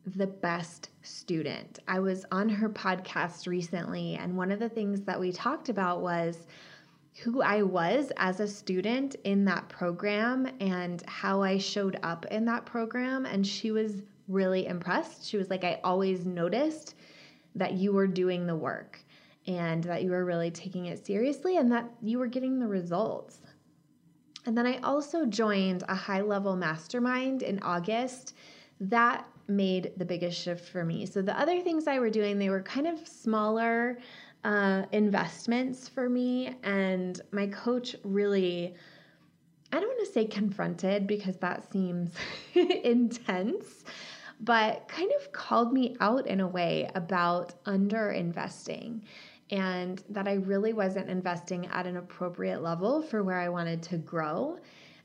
the 0.05 0.27
best 0.27 0.89
student. 1.01 1.79
I 1.87 1.99
was 1.99 2.25
on 2.31 2.49
her 2.49 2.69
podcast 2.69 3.47
recently, 3.47 4.15
and 4.15 4.37
one 4.37 4.51
of 4.51 4.59
the 4.59 4.69
things 4.69 5.01
that 5.01 5.19
we 5.19 5.31
talked 5.31 5.69
about 5.69 6.01
was 6.01 6.45
who 7.23 7.41
I 7.41 7.63
was 7.63 8.11
as 8.17 8.39
a 8.39 8.47
student 8.47 9.15
in 9.23 9.45
that 9.45 9.69
program 9.69 10.47
and 10.59 11.01
how 11.07 11.41
I 11.41 11.57
showed 11.57 11.97
up 12.03 12.25
in 12.25 12.45
that 12.45 12.65
program. 12.65 13.25
And 13.25 13.47
she 13.47 13.71
was 13.71 14.01
really 14.27 14.67
impressed. 14.67 15.25
She 15.25 15.37
was 15.37 15.49
like, 15.49 15.63
I 15.63 15.79
always 15.83 16.25
noticed 16.25 16.95
that 17.55 17.73
you 17.73 17.93
were 17.93 18.07
doing 18.07 18.45
the 18.45 18.55
work 18.55 18.99
and 19.47 19.83
that 19.85 20.03
you 20.03 20.11
were 20.11 20.25
really 20.25 20.51
taking 20.51 20.87
it 20.87 21.05
seriously 21.05 21.57
and 21.57 21.71
that 21.71 21.89
you 22.01 22.19
were 22.19 22.27
getting 22.27 22.59
the 22.59 22.67
results. 22.67 23.39
And 24.45 24.57
then 24.57 24.67
I 24.67 24.77
also 24.79 25.25
joined 25.25 25.83
a 25.89 25.95
high 25.95 26.21
level 26.21 26.55
mastermind 26.55 27.41
in 27.41 27.59
August. 27.63 28.35
That 28.79 29.25
made 29.47 29.91
the 29.97 30.05
biggest 30.05 30.41
shift 30.41 30.69
for 30.69 30.83
me. 30.83 31.05
So 31.05 31.21
the 31.21 31.37
other 31.39 31.61
things 31.61 31.87
I 31.87 31.99
were 31.99 32.09
doing, 32.09 32.37
they 32.37 32.49
were 32.49 32.61
kind 32.61 32.87
of 32.87 33.07
smaller 33.07 33.97
uh, 34.43 34.83
investments 34.91 35.87
for 35.87 36.09
me. 36.09 36.55
And 36.63 37.19
my 37.31 37.47
coach 37.47 37.95
really, 38.03 38.75
I 39.71 39.79
don't 39.79 39.87
want 39.87 40.05
to 40.05 40.13
say 40.13 40.25
confronted 40.25 41.07
because 41.07 41.37
that 41.37 41.69
seems 41.71 42.11
intense, 42.53 43.83
but 44.41 44.87
kind 44.87 45.11
of 45.19 45.31
called 45.31 45.73
me 45.73 45.95
out 45.99 46.27
in 46.27 46.39
a 46.39 46.47
way 46.47 46.89
about 46.95 47.53
under 47.65 48.11
investing 48.11 49.03
and 49.51 50.03
that 50.09 50.27
I 50.27 50.33
really 50.33 50.73
wasn't 50.73 51.09
investing 51.09 51.67
at 51.67 51.85
an 51.85 51.97
appropriate 51.97 52.61
level 52.61 53.01
for 53.01 53.23
where 53.23 53.39
I 53.39 53.49
wanted 53.49 53.81
to 53.83 53.97
grow. 53.97 54.57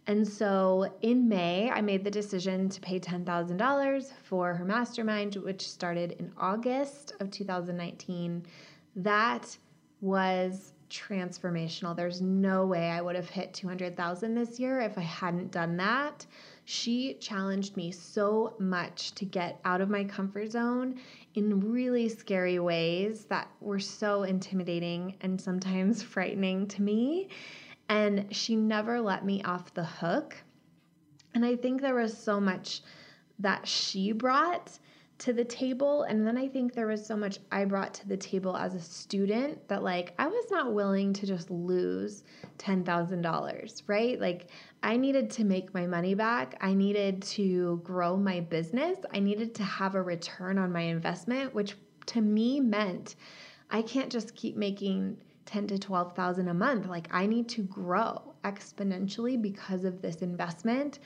And 0.06 0.26
so 0.26 0.92
in 1.02 1.28
May, 1.28 1.70
I 1.70 1.80
made 1.82 2.04
the 2.04 2.10
decision 2.10 2.68
to 2.70 2.80
pay 2.80 2.98
$10,000 2.98 4.12
for 4.24 4.54
her 4.54 4.64
mastermind, 4.64 5.36
which 5.36 5.68
started 5.68 6.12
in 6.12 6.32
August 6.38 7.12
of 7.20 7.30
2019. 7.30 8.44
That 8.96 9.56
was 10.00 10.72
transformational. 10.90 11.94
There's 11.94 12.20
no 12.20 12.66
way 12.66 12.90
I 12.90 13.00
would 13.00 13.14
have 13.14 13.30
hit 13.30 13.54
200,000 13.54 14.34
this 14.34 14.58
year 14.58 14.80
if 14.80 14.98
I 14.98 15.02
hadn't 15.02 15.52
done 15.52 15.76
that. 15.76 16.26
She 16.64 17.14
challenged 17.14 17.76
me 17.76 17.90
so 17.90 18.54
much 18.58 19.12
to 19.12 19.24
get 19.24 19.60
out 19.64 19.80
of 19.80 19.88
my 19.88 20.04
comfort 20.04 20.50
zone 20.50 20.98
in 21.34 21.72
really 21.72 22.08
scary 22.08 22.58
ways 22.58 23.24
that 23.26 23.48
were 23.60 23.78
so 23.78 24.24
intimidating 24.24 25.16
and 25.20 25.40
sometimes 25.40 26.02
frightening 26.14 26.66
to 26.68 26.82
me. 26.82 27.28
And 27.88 28.34
she 28.34 28.56
never 28.56 29.00
let 29.00 29.24
me 29.24 29.42
off 29.42 29.74
the 29.74 29.84
hook. 29.84 30.36
And 31.34 31.44
I 31.44 31.56
think 31.56 31.80
there 31.80 31.94
was 31.94 32.16
so 32.16 32.40
much 32.40 32.82
that 33.38 33.66
she 33.66 34.12
brought 34.12 34.78
to 35.20 35.32
the 35.32 35.44
table. 35.44 36.02
And 36.02 36.26
then 36.26 36.36
I 36.36 36.48
think 36.48 36.74
there 36.74 36.86
was 36.86 37.04
so 37.04 37.16
much 37.16 37.38
I 37.52 37.64
brought 37.64 37.94
to 37.94 38.08
the 38.08 38.16
table 38.16 38.56
as 38.56 38.74
a 38.74 38.80
student 38.80 39.68
that, 39.68 39.82
like, 39.82 40.14
I 40.18 40.26
was 40.26 40.46
not 40.50 40.72
willing 40.74 41.12
to 41.14 41.26
just 41.26 41.50
lose 41.50 42.24
$10,000, 42.58 43.82
right? 43.86 44.20
Like, 44.20 44.48
I 44.82 44.96
needed 44.96 45.30
to 45.32 45.44
make 45.44 45.72
my 45.72 45.86
money 45.86 46.14
back. 46.14 46.56
I 46.60 46.74
needed 46.74 47.22
to 47.22 47.80
grow 47.84 48.16
my 48.16 48.40
business. 48.40 48.98
I 49.14 49.20
needed 49.20 49.54
to 49.56 49.62
have 49.62 49.94
a 49.94 50.02
return 50.02 50.58
on 50.58 50.72
my 50.72 50.82
investment, 50.82 51.54
which 51.54 51.76
to 52.06 52.20
me 52.20 52.60
meant 52.60 53.16
I 53.70 53.82
can't 53.82 54.10
just 54.10 54.34
keep 54.34 54.56
making 54.56 55.16
ten 55.44 55.66
to 55.66 55.78
twelve 55.78 56.14
thousand 56.14 56.48
a 56.48 56.54
month. 56.54 56.86
Like 56.86 57.08
I 57.10 57.26
need 57.26 57.48
to 57.50 57.62
grow 57.62 58.34
exponentially 58.44 59.40
because 59.40 59.84
of 59.84 60.00
this 60.00 60.16
investment. 60.16 60.98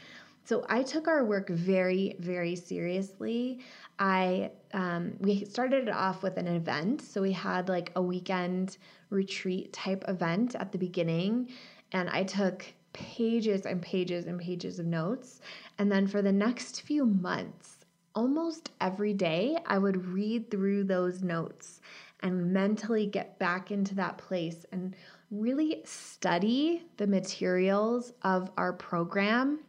So 0.44 0.66
I 0.68 0.82
took 0.82 1.08
our 1.08 1.24
work 1.24 1.48
very, 1.48 2.16
very 2.18 2.54
seriously. 2.54 3.60
I 3.98 4.50
um, 4.72 5.14
we 5.20 5.44
started 5.44 5.88
it 5.88 5.94
off 5.94 6.22
with 6.22 6.36
an 6.36 6.46
event, 6.46 7.00
so 7.00 7.22
we 7.22 7.32
had 7.32 7.68
like 7.68 7.92
a 7.96 8.02
weekend 8.02 8.76
retreat 9.08 9.72
type 9.72 10.04
event 10.06 10.54
at 10.54 10.70
the 10.72 10.78
beginning, 10.78 11.50
and 11.92 12.10
I 12.10 12.24
took 12.24 12.66
pages 12.92 13.64
and 13.66 13.80
pages 13.80 14.26
and 14.26 14.38
pages 14.38 14.78
of 14.78 14.86
notes. 14.86 15.40
And 15.78 15.90
then 15.90 16.06
for 16.06 16.22
the 16.22 16.32
next 16.32 16.82
few 16.82 17.06
months, 17.06 17.84
almost 18.14 18.70
every 18.80 19.14
day, 19.14 19.58
I 19.66 19.78
would 19.78 20.06
read 20.06 20.50
through 20.50 20.84
those 20.84 21.22
notes 21.22 21.80
and 22.20 22.52
mentally 22.52 23.06
get 23.06 23.38
back 23.38 23.70
into 23.70 23.94
that 23.96 24.18
place 24.18 24.64
and 24.72 24.94
really 25.30 25.82
study 25.84 26.82
the 26.96 27.06
materials 27.06 28.12
of 28.22 28.50
our 28.56 28.72
program. 28.72 29.60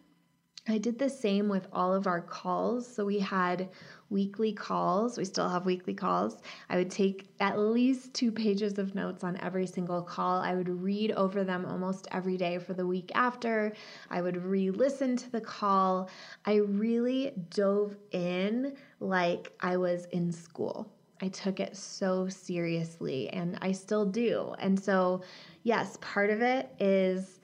I 0.67 0.79
did 0.79 0.97
the 0.97 1.09
same 1.09 1.47
with 1.47 1.67
all 1.71 1.93
of 1.93 2.07
our 2.07 2.21
calls. 2.21 2.87
So 2.87 3.05
we 3.05 3.19
had 3.19 3.69
weekly 4.09 4.51
calls. 4.51 5.17
We 5.17 5.25
still 5.25 5.47
have 5.49 5.65
weekly 5.65 5.93
calls. 5.93 6.41
I 6.69 6.77
would 6.77 6.89
take 6.89 7.27
at 7.39 7.59
least 7.59 8.15
two 8.15 8.31
pages 8.31 8.79
of 8.79 8.95
notes 8.95 9.23
on 9.23 9.37
every 9.41 9.67
single 9.67 10.01
call. 10.01 10.41
I 10.41 10.55
would 10.55 10.69
read 10.69 11.11
over 11.11 11.43
them 11.43 11.65
almost 11.65 12.07
every 12.11 12.37
day 12.37 12.57
for 12.57 12.73
the 12.73 12.85
week 12.87 13.11
after. 13.13 13.73
I 14.09 14.23
would 14.23 14.37
re 14.43 14.71
listen 14.71 15.15
to 15.17 15.31
the 15.31 15.41
call. 15.41 16.09
I 16.45 16.55
really 16.55 17.33
dove 17.51 17.95
in 18.11 18.75
like 18.99 19.53
I 19.61 19.77
was 19.77 20.05
in 20.05 20.31
school. 20.31 20.91
I 21.21 21.27
took 21.29 21.59
it 21.59 21.77
so 21.77 22.27
seriously 22.27 23.29
and 23.29 23.57
I 23.61 23.71
still 23.71 24.05
do. 24.05 24.55
And 24.59 24.79
so, 24.79 25.21
yes, 25.63 25.97
part 26.01 26.29
of 26.29 26.41
it 26.41 26.73
is 26.79 27.39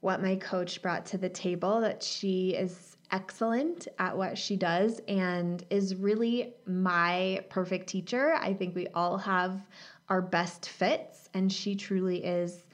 what 0.00 0.22
my 0.22 0.36
coach 0.36 0.82
brought 0.82 1.06
to 1.06 1.18
the 1.18 1.28
table 1.28 1.80
that 1.80 2.02
she 2.02 2.50
is 2.50 2.96
excellent 3.10 3.88
at 3.98 4.16
what 4.16 4.36
she 4.36 4.56
does 4.56 5.00
and 5.08 5.64
is 5.70 5.94
really 5.94 6.54
my 6.66 7.44
perfect 7.48 7.88
teacher. 7.88 8.34
I 8.34 8.54
think 8.54 8.74
we 8.74 8.86
all 8.88 9.16
have 9.18 9.60
our 10.08 10.22
best 10.22 10.68
fits, 10.68 11.28
and 11.34 11.52
she 11.52 11.74
truly 11.74 12.24
is 12.24 12.66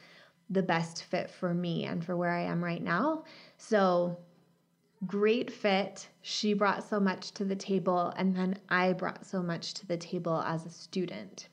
the 0.51 0.63
best 0.63 1.05
fit 1.05 1.31
for 1.31 1.55
me 1.55 1.85
and 1.85 2.05
for 2.05 2.17
where 2.17 2.31
I 2.31 2.43
am 2.43 2.63
right 2.63 2.83
now. 2.83 3.25
So, 3.57 4.19
great 5.07 5.51
fit. 5.51 6.09
She 6.21 6.53
brought 6.53 6.87
so 6.87 7.01
much 7.01 7.33
to 7.33 7.45
the 7.45 7.57
table, 7.57 8.13
and 8.17 8.37
then 8.37 8.59
I 8.69 8.93
brought 8.93 9.25
so 9.25 9.43
much 9.43 9.75
to 9.75 9.87
the 9.87 9.97
table 9.97 10.43
as 10.47 10.67
a 10.67 10.71
student. 10.71 11.49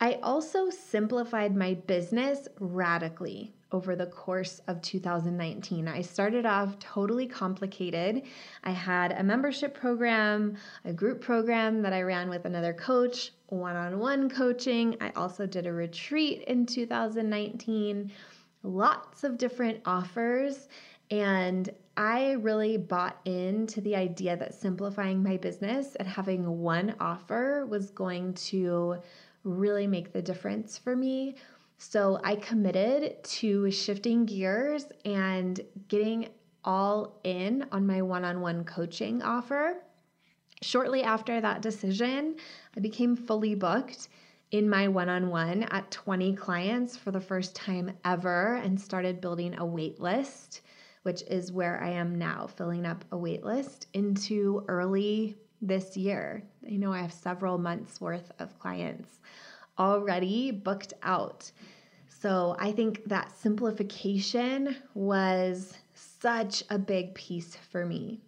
I 0.00 0.14
also 0.22 0.70
simplified 0.70 1.54
my 1.54 1.74
business 1.74 2.48
radically 2.58 3.54
over 3.72 3.94
the 3.94 4.06
course 4.06 4.60
of 4.66 4.82
2019. 4.82 5.86
I 5.88 6.02
started 6.02 6.46
off 6.46 6.78
totally 6.78 7.26
complicated. 7.26 8.22
I 8.64 8.70
had 8.70 9.12
a 9.12 9.22
membership 9.22 9.74
program, 9.74 10.56
a 10.84 10.92
group 10.92 11.20
program 11.20 11.82
that 11.82 11.92
I 11.92 12.02
ran 12.02 12.28
with 12.28 12.44
another 12.44 12.72
coach, 12.72 13.32
one 13.48 13.76
on 13.76 13.98
one 13.98 14.28
coaching. 14.28 14.96
I 15.00 15.10
also 15.10 15.46
did 15.46 15.66
a 15.66 15.72
retreat 15.72 16.42
in 16.42 16.66
2019, 16.66 18.10
lots 18.62 19.24
of 19.24 19.38
different 19.38 19.80
offers. 19.84 20.68
And 21.10 21.68
I 21.96 22.32
really 22.32 22.76
bought 22.76 23.18
into 23.24 23.80
the 23.80 23.96
idea 23.96 24.36
that 24.36 24.54
simplifying 24.54 25.22
my 25.22 25.36
business 25.36 25.96
and 25.96 26.08
having 26.08 26.60
one 26.60 26.94
offer 27.00 27.66
was 27.66 27.90
going 27.90 28.34
to 28.34 28.96
really 29.42 29.86
make 29.86 30.12
the 30.12 30.22
difference 30.22 30.78
for 30.78 30.94
me. 30.94 31.34
So 31.82 32.20
I 32.22 32.36
committed 32.36 33.24
to 33.24 33.70
shifting 33.70 34.26
gears 34.26 34.84
and 35.06 35.58
getting 35.88 36.28
all 36.62 37.18
in 37.24 37.64
on 37.72 37.86
my 37.86 38.02
one 38.02 38.22
on 38.22 38.42
one 38.42 38.64
coaching 38.64 39.22
offer. 39.22 39.82
Shortly 40.60 41.02
after 41.02 41.40
that 41.40 41.62
decision, 41.62 42.36
I 42.76 42.80
became 42.80 43.16
fully 43.16 43.54
booked 43.54 44.08
in 44.50 44.68
my 44.68 44.88
one 44.88 45.08
on 45.08 45.30
one 45.30 45.62
at 45.62 45.90
20 45.90 46.34
clients 46.36 46.98
for 46.98 47.12
the 47.12 47.20
first 47.20 47.56
time 47.56 47.96
ever 48.04 48.56
and 48.56 48.78
started 48.78 49.22
building 49.22 49.54
a 49.58 49.64
wait 49.64 49.98
list 49.98 50.60
which 51.02 51.22
is 51.22 51.50
where 51.50 51.82
I 51.82 51.88
am 51.92 52.14
now, 52.14 52.46
filling 52.46 52.84
up 52.84 53.06
a 53.10 53.16
wait 53.16 53.42
list 53.42 53.86
into 53.94 54.66
early 54.68 55.34
this 55.62 55.96
year. 55.96 56.42
You 56.62 56.76
know, 56.76 56.92
I 56.92 57.00
have 57.00 57.12
several 57.12 57.56
months 57.56 58.02
worth 58.02 58.30
of 58.38 58.58
clients 58.58 59.18
already 59.80 60.52
booked 60.52 60.92
out. 61.02 61.50
So 62.08 62.54
I 62.58 62.70
think 62.70 63.02
that 63.06 63.36
simplification 63.36 64.76
was 64.94 65.78
such 65.94 66.62
a 66.68 66.78
big 66.78 67.14
piece 67.14 67.56
for 67.56 67.86
me. 67.86 68.20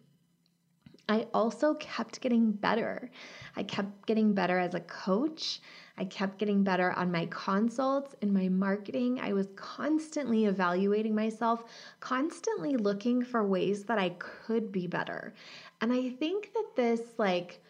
I 1.08 1.26
also 1.34 1.74
kept 1.74 2.22
getting 2.22 2.52
better. 2.52 3.10
I 3.54 3.64
kept 3.64 4.06
getting 4.06 4.32
better 4.32 4.58
as 4.58 4.74
a 4.74 4.80
coach. 4.80 5.60
I 5.98 6.04
kept 6.06 6.38
getting 6.38 6.64
better 6.64 6.92
on 6.92 7.12
my 7.12 7.26
consults 7.26 8.14
and 8.22 8.32
my 8.32 8.48
marketing. 8.48 9.20
I 9.20 9.34
was 9.34 9.48
constantly 9.56 10.46
evaluating 10.46 11.14
myself, 11.14 11.64
constantly 12.00 12.76
looking 12.76 13.22
for 13.22 13.46
ways 13.46 13.84
that 13.84 13.98
I 13.98 14.10
could 14.10 14.72
be 14.72 14.86
better. 14.86 15.34
And 15.82 15.92
I 15.92 16.08
think 16.08 16.50
that 16.54 16.76
this, 16.76 17.02
like, 17.18 17.60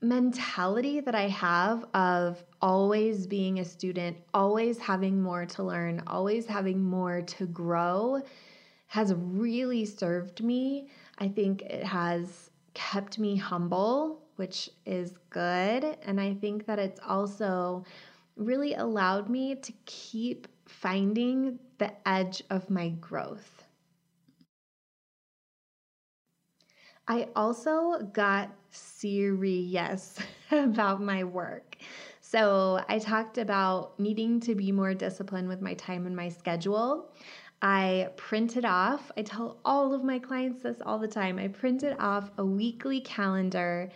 mentality 0.00 1.00
that 1.00 1.14
I 1.14 1.28
have 1.28 1.84
of 1.94 2.42
always 2.62 3.26
being 3.26 3.58
a 3.58 3.64
student, 3.64 4.16
always 4.32 4.78
having 4.78 5.20
more 5.22 5.46
to 5.46 5.62
learn, 5.62 6.02
always 6.06 6.46
having 6.46 6.82
more 6.82 7.22
to 7.22 7.46
grow 7.46 8.22
has 8.86 9.14
really 9.14 9.84
served 9.84 10.42
me. 10.42 10.88
I 11.18 11.28
think 11.28 11.62
it 11.62 11.84
has 11.84 12.50
kept 12.74 13.18
me 13.18 13.36
humble 13.36 14.22
which 14.40 14.70
is 14.86 15.18
good. 15.28 15.84
And 16.02 16.18
I 16.18 16.32
think 16.32 16.64
that 16.64 16.78
it's 16.78 16.98
also 17.06 17.84
really 18.36 18.72
allowed 18.72 19.28
me 19.28 19.54
to 19.54 19.72
keep 19.84 20.48
finding 20.64 21.58
the 21.76 21.92
edge 22.08 22.42
of 22.48 22.70
my 22.70 22.88
growth. 22.88 23.64
I 27.06 27.28
also 27.36 27.98
got 28.14 28.50
serious 28.70 30.18
about 30.50 31.02
my 31.02 31.24
work. 31.24 31.76
So, 32.20 32.84
I 32.88 33.00
talked 33.00 33.38
about 33.38 33.98
needing 33.98 34.38
to 34.40 34.54
be 34.54 34.70
more 34.70 34.94
disciplined 34.94 35.48
with 35.48 35.60
my 35.60 35.74
time 35.74 36.06
and 36.06 36.14
my 36.14 36.28
schedule. 36.28 37.10
I 37.62 38.08
printed 38.16 38.64
off, 38.64 39.10
I 39.16 39.22
tell 39.22 39.58
all 39.64 39.92
of 39.92 40.02
my 40.02 40.18
clients 40.18 40.62
this 40.62 40.78
all 40.84 40.98
the 40.98 41.08
time. 41.08 41.38
I 41.38 41.48
printed 41.48 41.96
off 41.98 42.30
a 42.38 42.44
weekly 42.44 43.00
calendar 43.00 43.90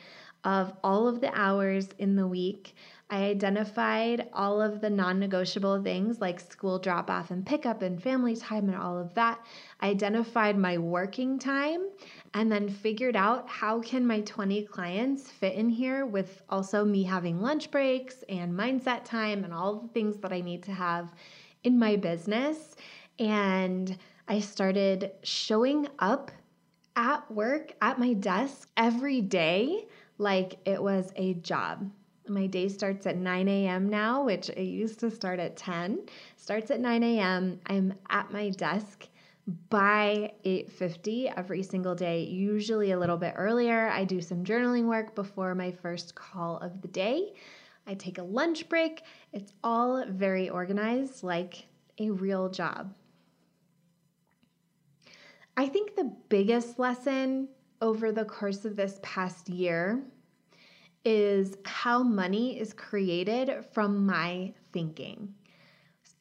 of 0.45 0.75
all 0.85 1.09
of 1.09 1.21
the 1.21 1.33
hours 1.39 1.89
in 1.99 2.17
the 2.17 2.27
week. 2.27 2.75
I 3.15 3.27
identified 3.27 4.29
all 4.33 4.61
of 4.61 4.81
the 4.81 4.91
non 4.91 5.21
negotiable 5.21 5.81
things 5.81 6.21
like 6.21 6.41
school 6.41 6.81
drop 6.81 7.09
off 7.09 7.31
and 7.31 7.47
pickup 7.47 7.81
and 7.81 8.03
family 8.03 8.35
time 8.35 8.69
and 8.69 8.77
all 8.77 8.99
of 8.99 9.15
that. 9.15 9.39
I 9.79 9.91
identified 9.91 10.59
my 10.59 10.79
working 10.79 11.39
time 11.39 11.91
and 12.35 12.51
then 12.51 12.69
figured 12.69 13.15
out 13.15 13.49
how 13.49 13.81
can 13.81 14.05
my 14.05 14.23
20 14.23 14.65
clients 14.65 15.31
fit 15.31 15.55
in 15.55 15.69
here 15.69 16.07
with 16.07 16.43
also 16.51 16.85
me 16.85 17.05
having 17.05 17.41
lunch 17.41 17.71
breaks 17.71 18.25
and 18.29 18.53
mindset 18.53 19.05
time 19.05 19.45
and 19.45 19.55
all 19.55 19.77
the 19.77 19.89
things 19.93 20.17
that 20.17 20.33
I 20.33 20.41
need 20.41 20.65
to 20.65 20.73
have 20.73 21.13
in 21.63 21.79
my 21.79 21.95
business. 21.95 22.75
And 23.21 23.97
I 24.27 24.41
started 24.41 25.13
showing 25.23 25.87
up 26.01 26.33
at 26.97 27.31
work 27.31 27.75
at 27.81 28.01
my 28.01 28.15
desk 28.15 28.69
every 28.77 29.21
day 29.21 29.87
like 30.19 30.59
it 30.65 30.83
was 30.83 31.13
a 31.15 31.35
job. 31.35 31.93
My 32.27 32.47
day 32.47 32.69
starts 32.69 33.07
at 33.07 33.17
9 33.17 33.49
a.m. 33.49 33.89
now, 33.91 34.25
which 34.25 34.49
it 34.49 34.63
used 34.63 34.99
to 35.01 35.11
start 35.11 35.39
at 35.39 35.57
10. 35.57 36.07
Starts 36.37 36.71
at 36.71 36.81
9 36.81 37.03
a.m. 37.03 37.61
I'm 37.67 37.95
at 38.09 38.33
my 38.33 38.49
desk 38.51 39.09
by 39.69 40.33
8:50 40.45 41.33
every 41.37 41.63
single 41.63 41.95
day, 41.95 42.25
usually 42.25 42.93
a 42.93 42.99
little 42.99 43.19
bit 43.19 43.35
earlier. 43.37 43.89
I 43.89 44.05
do 44.05 44.23
some 44.23 44.43
journaling 44.43 44.87
work 44.87 45.15
before 45.15 45.55
my 45.55 45.71
first 45.71 46.15
call 46.15 46.57
of 46.59 46.81
the 46.81 46.89
day. 46.89 47.35
I 47.87 47.93
take 47.93 48.17
a 48.17 48.23
lunch 48.23 48.71
break. 48.71 49.03
It's 49.35 49.53
all 49.63 50.03
very 50.09 50.49
organized 50.49 51.23
like 51.23 51.67
a 51.99 52.11
real 52.11 52.49
job. 52.49 52.95
I 55.59 55.67
think 55.67 55.95
the 55.95 56.11
biggest 56.31 56.79
lesson 56.79 57.49
over 57.83 58.13
the 58.13 58.25
course 58.25 58.65
of 58.65 58.77
this 58.77 58.99
past 59.03 59.51
year 59.51 60.03
is 61.05 61.57
how 61.65 62.03
money 62.03 62.59
is 62.59 62.73
created 62.73 63.65
from 63.73 64.07
my 64.07 64.53
thinking. 64.73 65.35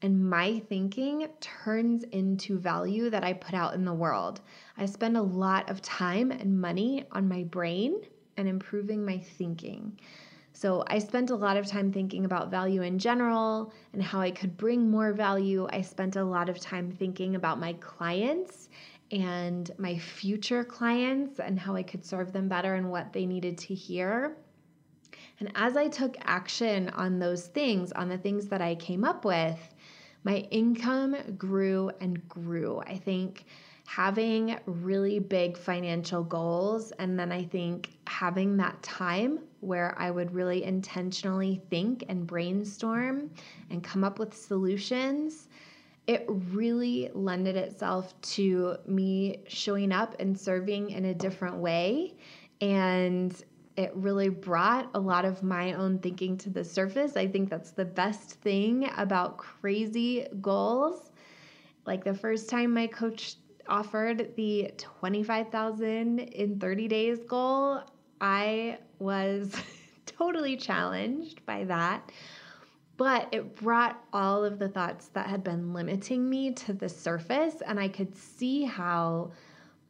And 0.01 0.29
my 0.29 0.59
thinking 0.67 1.27
turns 1.39 2.03
into 2.03 2.59
value 2.59 3.09
that 3.09 3.23
I 3.23 3.31
put 3.31 3.53
out 3.53 3.73
in 3.73 3.85
the 3.85 3.93
world. 3.93 4.41
I 4.77 4.85
spend 4.85 5.15
a 5.15 5.21
lot 5.21 5.69
of 5.69 5.81
time 5.81 6.31
and 6.31 6.59
money 6.59 7.05
on 7.13 7.29
my 7.29 7.43
brain 7.43 8.01
and 8.35 8.49
improving 8.49 9.05
my 9.05 9.17
thinking. 9.17 9.97
So 10.51 10.83
I 10.87 10.99
spent 10.99 11.29
a 11.29 11.35
lot 11.35 11.55
of 11.57 11.65
time 11.65 11.91
thinking 11.91 12.25
about 12.25 12.51
value 12.51 12.81
in 12.81 12.99
general 12.99 13.73
and 13.93 14.03
how 14.03 14.19
I 14.19 14.31
could 14.31 14.57
bring 14.57 14.91
more 14.91 15.13
value. 15.13 15.67
I 15.71 15.81
spent 15.81 16.17
a 16.17 16.23
lot 16.23 16.49
of 16.49 16.59
time 16.59 16.91
thinking 16.91 17.35
about 17.35 17.59
my 17.59 17.73
clients 17.73 18.69
and 19.11 19.71
my 19.77 19.97
future 19.97 20.63
clients 20.63 21.39
and 21.39 21.57
how 21.59 21.75
I 21.75 21.83
could 21.83 22.05
serve 22.05 22.33
them 22.33 22.49
better 22.49 22.75
and 22.75 22.91
what 22.91 23.13
they 23.13 23.25
needed 23.25 23.57
to 23.59 23.73
hear. 23.73 24.35
And 25.39 25.51
as 25.55 25.75
I 25.75 25.87
took 25.87 26.15
action 26.21 26.89
on 26.89 27.19
those 27.19 27.47
things, 27.47 27.91
on 27.91 28.09
the 28.09 28.17
things 28.17 28.47
that 28.47 28.61
I 28.61 28.75
came 28.75 29.03
up 29.03 29.25
with, 29.25 29.59
my 30.23 30.37
income 30.51 31.15
grew 31.37 31.91
and 31.99 32.27
grew. 32.29 32.81
I 32.85 32.97
think 32.97 33.45
having 33.85 34.57
really 34.65 35.19
big 35.19 35.57
financial 35.57 36.23
goals, 36.23 36.91
and 36.93 37.19
then 37.19 37.31
I 37.31 37.43
think 37.43 37.89
having 38.07 38.55
that 38.57 38.81
time 38.81 39.39
where 39.59 39.93
I 39.99 40.11
would 40.11 40.33
really 40.33 40.63
intentionally 40.63 41.61
think 41.69 42.05
and 42.07 42.25
brainstorm 42.25 43.29
and 43.69 43.83
come 43.83 44.03
up 44.03 44.19
with 44.19 44.33
solutions 44.33 45.47
it 46.07 46.25
really 46.27 47.09
lended 47.13 47.55
itself 47.55 48.19
to 48.21 48.75
me 48.85 49.37
showing 49.47 49.91
up 49.91 50.15
and 50.19 50.37
serving 50.37 50.89
in 50.89 51.05
a 51.05 51.13
different 51.13 51.57
way. 51.57 52.15
And 52.59 53.33
it 53.75 53.91
really 53.95 54.29
brought 54.29 54.89
a 54.93 54.99
lot 54.99 55.25
of 55.25 55.43
my 55.43 55.73
own 55.73 55.99
thinking 55.99 56.38
to 56.38 56.49
the 56.49 56.63
surface. 56.63 57.17
I 57.17 57.27
think 57.27 57.49
that's 57.49 57.71
the 57.71 57.86
best 57.86 58.41
thing 58.41 58.89
about 58.97 59.38
crazy 59.38 60.27
goals. 60.41 61.12
Like 61.86 62.03
the 62.03 62.13
first 62.13 62.49
time 62.49 62.73
my 62.73 62.88
coach 62.88 63.36
offered 63.67 64.36
the 64.36 64.71
25,000 64.77 66.19
in 66.19 66.59
30 66.59 66.88
days 66.88 67.19
goal, 67.27 67.81
I 68.21 68.77
was 68.99 69.55
totally 70.05 70.57
challenged 70.57 71.45
by 71.45 71.63
that 71.65 72.12
but 72.97 73.27
it 73.31 73.55
brought 73.55 74.03
all 74.13 74.45
of 74.45 74.59
the 74.59 74.69
thoughts 74.69 75.07
that 75.09 75.27
had 75.27 75.43
been 75.43 75.73
limiting 75.73 76.29
me 76.29 76.51
to 76.51 76.73
the 76.73 76.89
surface, 76.89 77.55
and 77.65 77.79
I 77.79 77.88
could 77.88 78.15
see 78.15 78.63
how 78.63 79.31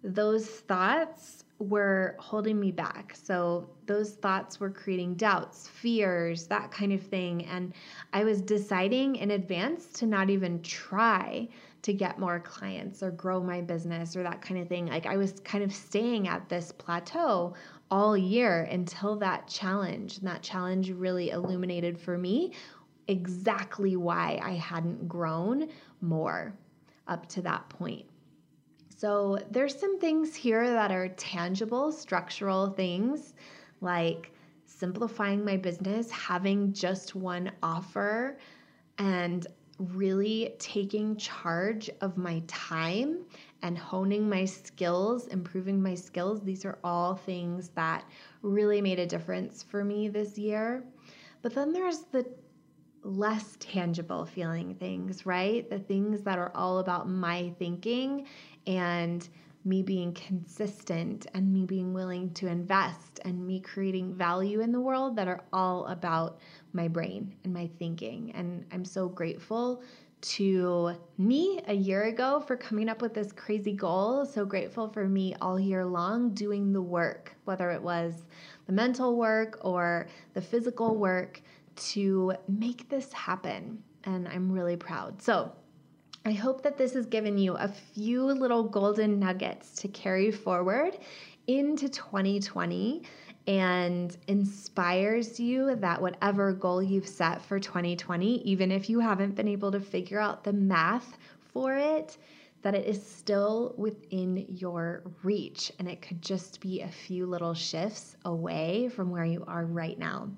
those 0.03 0.47
thoughts 0.47 1.42
were 1.63 2.15
holding 2.19 2.59
me 2.59 2.71
back. 2.71 3.15
So, 3.15 3.69
those 3.85 4.13
thoughts 4.13 4.59
were 4.59 4.69
creating 4.69 5.15
doubts, 5.15 5.67
fears, 5.67 6.47
that 6.47 6.71
kind 6.71 6.93
of 6.93 7.01
thing. 7.01 7.45
And 7.45 7.73
I 8.13 8.23
was 8.23 8.41
deciding 8.41 9.17
in 9.17 9.31
advance 9.31 9.87
to 9.99 10.05
not 10.05 10.29
even 10.29 10.61
try 10.61 11.49
to 11.81 11.93
get 11.93 12.17
more 12.17 12.39
clients 12.39 13.03
or 13.03 13.11
grow 13.11 13.41
my 13.41 13.59
business 13.59 14.15
or 14.15 14.23
that 14.23 14.41
kind 14.41 14.61
of 14.61 14.69
thing. 14.69 14.87
Like, 14.87 15.05
I 15.05 15.17
was 15.17 15.33
kind 15.43 15.63
of 15.63 15.73
staying 15.73 16.27
at 16.27 16.47
this 16.47 16.71
plateau 16.71 17.55
all 17.91 18.17
year 18.17 18.63
until 18.71 19.17
that 19.17 19.47
challenge. 19.47 20.17
And 20.19 20.27
that 20.27 20.41
challenge 20.41 20.91
really 20.91 21.29
illuminated 21.31 21.99
for 21.99 22.17
me 22.17 22.53
exactly 23.07 23.95
why 23.95 24.39
I 24.41 24.51
hadn't 24.53 25.07
grown 25.07 25.69
more 26.01 26.53
up 27.07 27.27
to 27.29 27.41
that 27.41 27.67
point. 27.69 28.05
So, 29.03 29.37
there's 29.51 29.77
some 29.77 29.99
things 29.99 30.33
here 30.33 30.65
that 30.65 30.89
are 30.89 31.09
tangible, 31.09 31.91
structural 31.91 32.69
things 32.69 33.33
like 33.81 34.31
simplifying 34.65 35.43
my 35.43 35.57
business, 35.57 36.09
having 36.09 36.71
just 36.71 37.13
one 37.13 37.51
offer, 37.61 38.37
and 38.99 39.45
really 39.77 40.55
taking 40.57 41.17
charge 41.17 41.89
of 41.99 42.15
my 42.15 42.43
time 42.47 43.25
and 43.61 43.77
honing 43.77 44.29
my 44.29 44.45
skills, 44.45 45.27
improving 45.27 45.83
my 45.83 45.95
skills. 45.95 46.41
These 46.41 46.63
are 46.63 46.79
all 46.81 47.13
things 47.13 47.71
that 47.75 48.05
really 48.41 48.79
made 48.79 48.99
a 48.99 49.05
difference 49.05 49.63
for 49.63 49.83
me 49.83 50.07
this 50.07 50.37
year. 50.37 50.81
But 51.41 51.53
then 51.53 51.73
there's 51.73 52.03
the 52.03 52.25
less 53.03 53.57
tangible 53.59 54.25
feeling 54.25 54.75
things, 54.75 55.25
right? 55.25 55.69
The 55.69 55.79
things 55.79 56.21
that 56.21 56.39
are 56.39 56.51
all 56.55 56.79
about 56.79 57.09
my 57.09 57.53
thinking 57.59 58.27
and 58.67 59.27
me 59.65 59.81
being 59.81 60.13
consistent 60.13 61.25
and 61.33 61.51
me 61.51 61.65
being 61.65 61.93
willing 61.93 62.29
to 62.33 62.47
invest 62.47 63.19
and 63.23 63.45
me 63.45 63.59
creating 63.59 64.13
value 64.13 64.59
in 64.59 64.71
the 64.71 64.79
world 64.79 65.15
that 65.15 65.27
are 65.27 65.43
all 65.53 65.85
about 65.87 66.39
my 66.73 66.87
brain 66.87 67.33
and 67.43 67.53
my 67.53 67.69
thinking. 67.79 68.31
And 68.35 68.65
I'm 68.71 68.83
so 68.83 69.07
grateful 69.07 69.81
to 70.21 70.95
me 71.17 71.59
a 71.67 71.73
year 71.73 72.03
ago 72.03 72.41
for 72.45 72.55
coming 72.55 72.87
up 72.87 73.01
with 73.01 73.13
this 73.13 73.31
crazy 73.31 73.73
goal. 73.73 74.25
So 74.25 74.45
grateful 74.45 74.89
for 74.89 75.07
me 75.07 75.35
all 75.41 75.59
year 75.59 75.85
long 75.85 76.33
doing 76.33 76.71
the 76.71 76.81
work, 76.81 77.35
whether 77.43 77.71
it 77.71 77.81
was 77.81 78.25
the 78.65 78.73
mental 78.73 79.17
work 79.17 79.59
or 79.61 80.07
the 80.33 80.41
physical 80.41 80.95
work 80.95 81.41
to 81.75 82.33
make 82.47 82.89
this 82.89 83.11
happen. 83.11 83.81
And 84.05 84.27
I'm 84.27 84.51
really 84.51 84.77
proud. 84.77 85.21
So, 85.21 85.51
I 86.25 86.31
hope 86.31 86.63
that 86.63 86.77
this 86.77 86.93
has 86.93 87.05
given 87.05 87.37
you 87.37 87.55
a 87.55 87.67
few 87.67 88.23
little 88.23 88.63
golden 88.63 89.19
nuggets 89.19 89.73
to 89.81 89.89
carry 89.89 90.31
forward 90.31 90.97
into 91.47 91.89
2020 91.89 93.03
and 93.45 94.15
inspires 94.27 95.37
you 95.37 95.75
that 95.75 96.01
whatever 96.01 96.53
goal 96.53 96.81
you've 96.81 97.09
set 97.09 97.41
for 97.41 97.59
2020, 97.59 98.41
even 98.49 98.71
if 98.71 98.89
you 98.89 99.01
haven't 99.01 99.35
been 99.35 99.49
able 99.49 99.69
to 99.73 99.81
figure 99.81 100.19
out 100.19 100.45
the 100.45 100.53
math 100.53 101.17
for 101.51 101.75
it, 101.75 102.17
that 102.61 102.73
it 102.73 102.87
is 102.87 103.05
still 103.05 103.75
within 103.77 104.45
your 104.47 105.03
reach 105.23 105.73
and 105.77 105.89
it 105.89 106.01
could 106.01 106.21
just 106.21 106.61
be 106.61 106.79
a 106.79 106.87
few 106.87 107.25
little 107.25 107.53
shifts 107.53 108.15
away 108.23 108.87
from 108.87 109.11
where 109.11 109.25
you 109.25 109.43
are 109.45 109.65
right 109.65 109.99
now. 109.99 110.29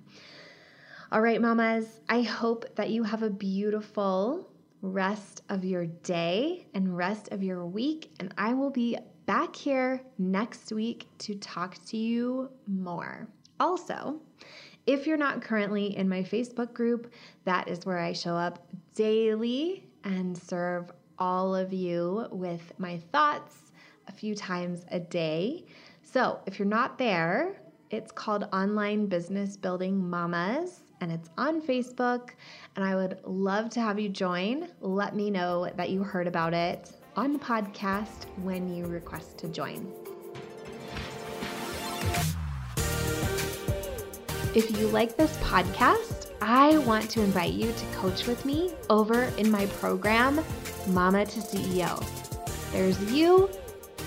All 1.12 1.22
right, 1.22 1.40
mamas, 1.40 2.00
I 2.10 2.24
hope 2.24 2.76
that 2.76 2.90
you 2.90 3.04
have 3.04 3.22
a 3.22 3.30
beautiful 3.30 4.50
rest 4.86 5.42
of 5.50 5.66
your 5.66 5.86
day 5.86 6.68
and 6.74 6.96
rest 6.96 7.30
of 7.32 7.44
your 7.44 7.66
week. 7.66 8.12
And 8.20 8.34
I 8.38 8.54
will 8.54 8.70
be 8.70 8.98
back 9.26 9.56
here 9.56 10.02
next 10.18 10.72
week 10.72 11.08
to 11.20 11.36
talk 11.36 11.78
to 11.88 11.98
you 11.98 12.50
more. 12.68 13.28
Also, 13.60 14.22
if 14.86 15.08
you're 15.08 15.18
not 15.18 15.42
currently 15.42 15.98
in 15.98 16.08
my 16.08 16.22
Facebook 16.22 16.74
group, 16.74 17.12
that 17.44 17.68
is 17.68 17.86
where 17.86 17.98
I 17.98 18.14
show 18.14 18.36
up 18.36 18.68
daily 18.94 19.84
and 20.04 20.38
serve 20.38 20.92
all 21.18 21.56
of 21.56 21.74
you 21.74 22.28
with 22.32 22.74
my 22.78 22.98
thoughts 23.12 23.72
a 24.08 24.12
few 24.12 24.36
times 24.36 24.86
a 24.92 25.00
day. 25.00 25.66
So 26.04 26.40
if 26.46 26.60
you're 26.60 26.68
not 26.68 26.98
there, 26.98 27.60
it's 27.90 28.12
called 28.12 28.48
Online 28.54 29.08
Business 29.08 29.58
Building 29.58 30.10
Mamas 30.10 30.85
and 31.02 31.12
it's 31.12 31.30
on 31.38 31.62
Facebook. 31.62 32.32
And 32.76 32.86
I 32.86 32.96
would 32.96 33.20
love 33.24 33.70
to 33.72 33.82
have 33.82 34.00
you 34.00 34.10
join. 34.10 34.70
Let 34.82 35.16
me 35.16 35.30
know 35.30 35.70
that 35.76 35.90
you 35.90 36.04
heard 36.04 36.28
about 36.28 36.54
it 36.54 36.92
on 37.16 37.34
the 37.34 37.40
podcast 37.40 38.26
when 38.44 38.74
you 38.74 38.86
request 38.86 39.38
to 39.40 39.48
join. 39.48 39.92
If 44.54 44.78
you 44.80 44.88
like 44.88 45.18
this 45.18 45.36
podcast, 45.38 46.32
I 46.42 46.78
want 46.80 47.10
to 47.12 47.22
invite 47.22 47.54
you 47.54 47.74
to 47.74 47.86
coach 47.98 48.26
with 48.26 48.46
me 48.46 48.74
over 48.90 49.24
in 49.38 49.52
my 49.52 49.66
program, 49.66 50.42
Mama 50.88 51.26
to 51.26 51.40
CEO. 51.40 52.02
There's 52.72 53.02
you, 53.12 53.50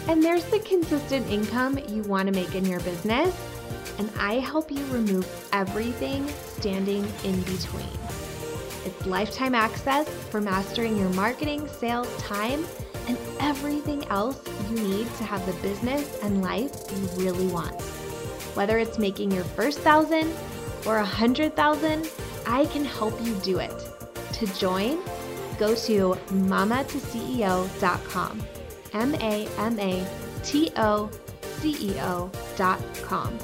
and 0.07 0.22
there's 0.22 0.44
the 0.46 0.61
consistent 0.61 1.27
income 1.31 1.79
you 1.88 2.03
want 2.05 2.29
to 2.29 2.33
make 2.33 2.55
in 2.55 2.64
your 2.64 2.81
business 2.81 3.47
and 3.98 4.11
I 4.18 4.35
help 4.35 4.70
you 4.70 4.85
remove 4.87 5.26
everything 5.52 6.28
standing 6.28 7.07
in 7.24 7.40
between. 7.42 7.88
It's 8.85 9.07
lifetime 9.07 9.54
access 9.54 10.09
for 10.09 10.40
mastering 10.40 10.96
your 10.96 11.11
marketing, 11.11 11.68
sales, 11.68 12.09
time, 12.16 12.64
and 13.07 13.18
everything 13.40 14.04
else 14.07 14.40
you 14.70 14.81
need 14.81 15.07
to 15.16 15.24
have 15.24 15.44
the 15.46 15.52
business 15.61 16.18
and 16.22 16.42
life 16.42 16.72
you 16.90 17.07
really 17.22 17.46
want. 17.48 17.78
Whether 18.54 18.78
it's 18.78 18.98
making 18.98 19.31
your 19.31 19.44
first 19.44 19.81
thousand 19.81 20.33
or 20.87 20.96
a 20.98 21.04
hundred 21.04 21.54
thousand, 21.57 22.09
I 22.46 22.66
can 22.66 22.85
help 22.85 23.20
you 23.24 23.35
do 23.37 23.59
it. 23.59 23.74
To 24.35 24.46
join, 24.59 24.98
go 25.59 25.74
to 25.74 26.16
mamatoceo.com. 26.31 28.42
M 28.92 29.14
A 29.16 29.48
M 29.59 29.78
A 29.78 30.07
T 30.42 30.70
O 30.76 31.11
C 31.42 31.76
E 31.81 31.98
O.com. 32.00 33.38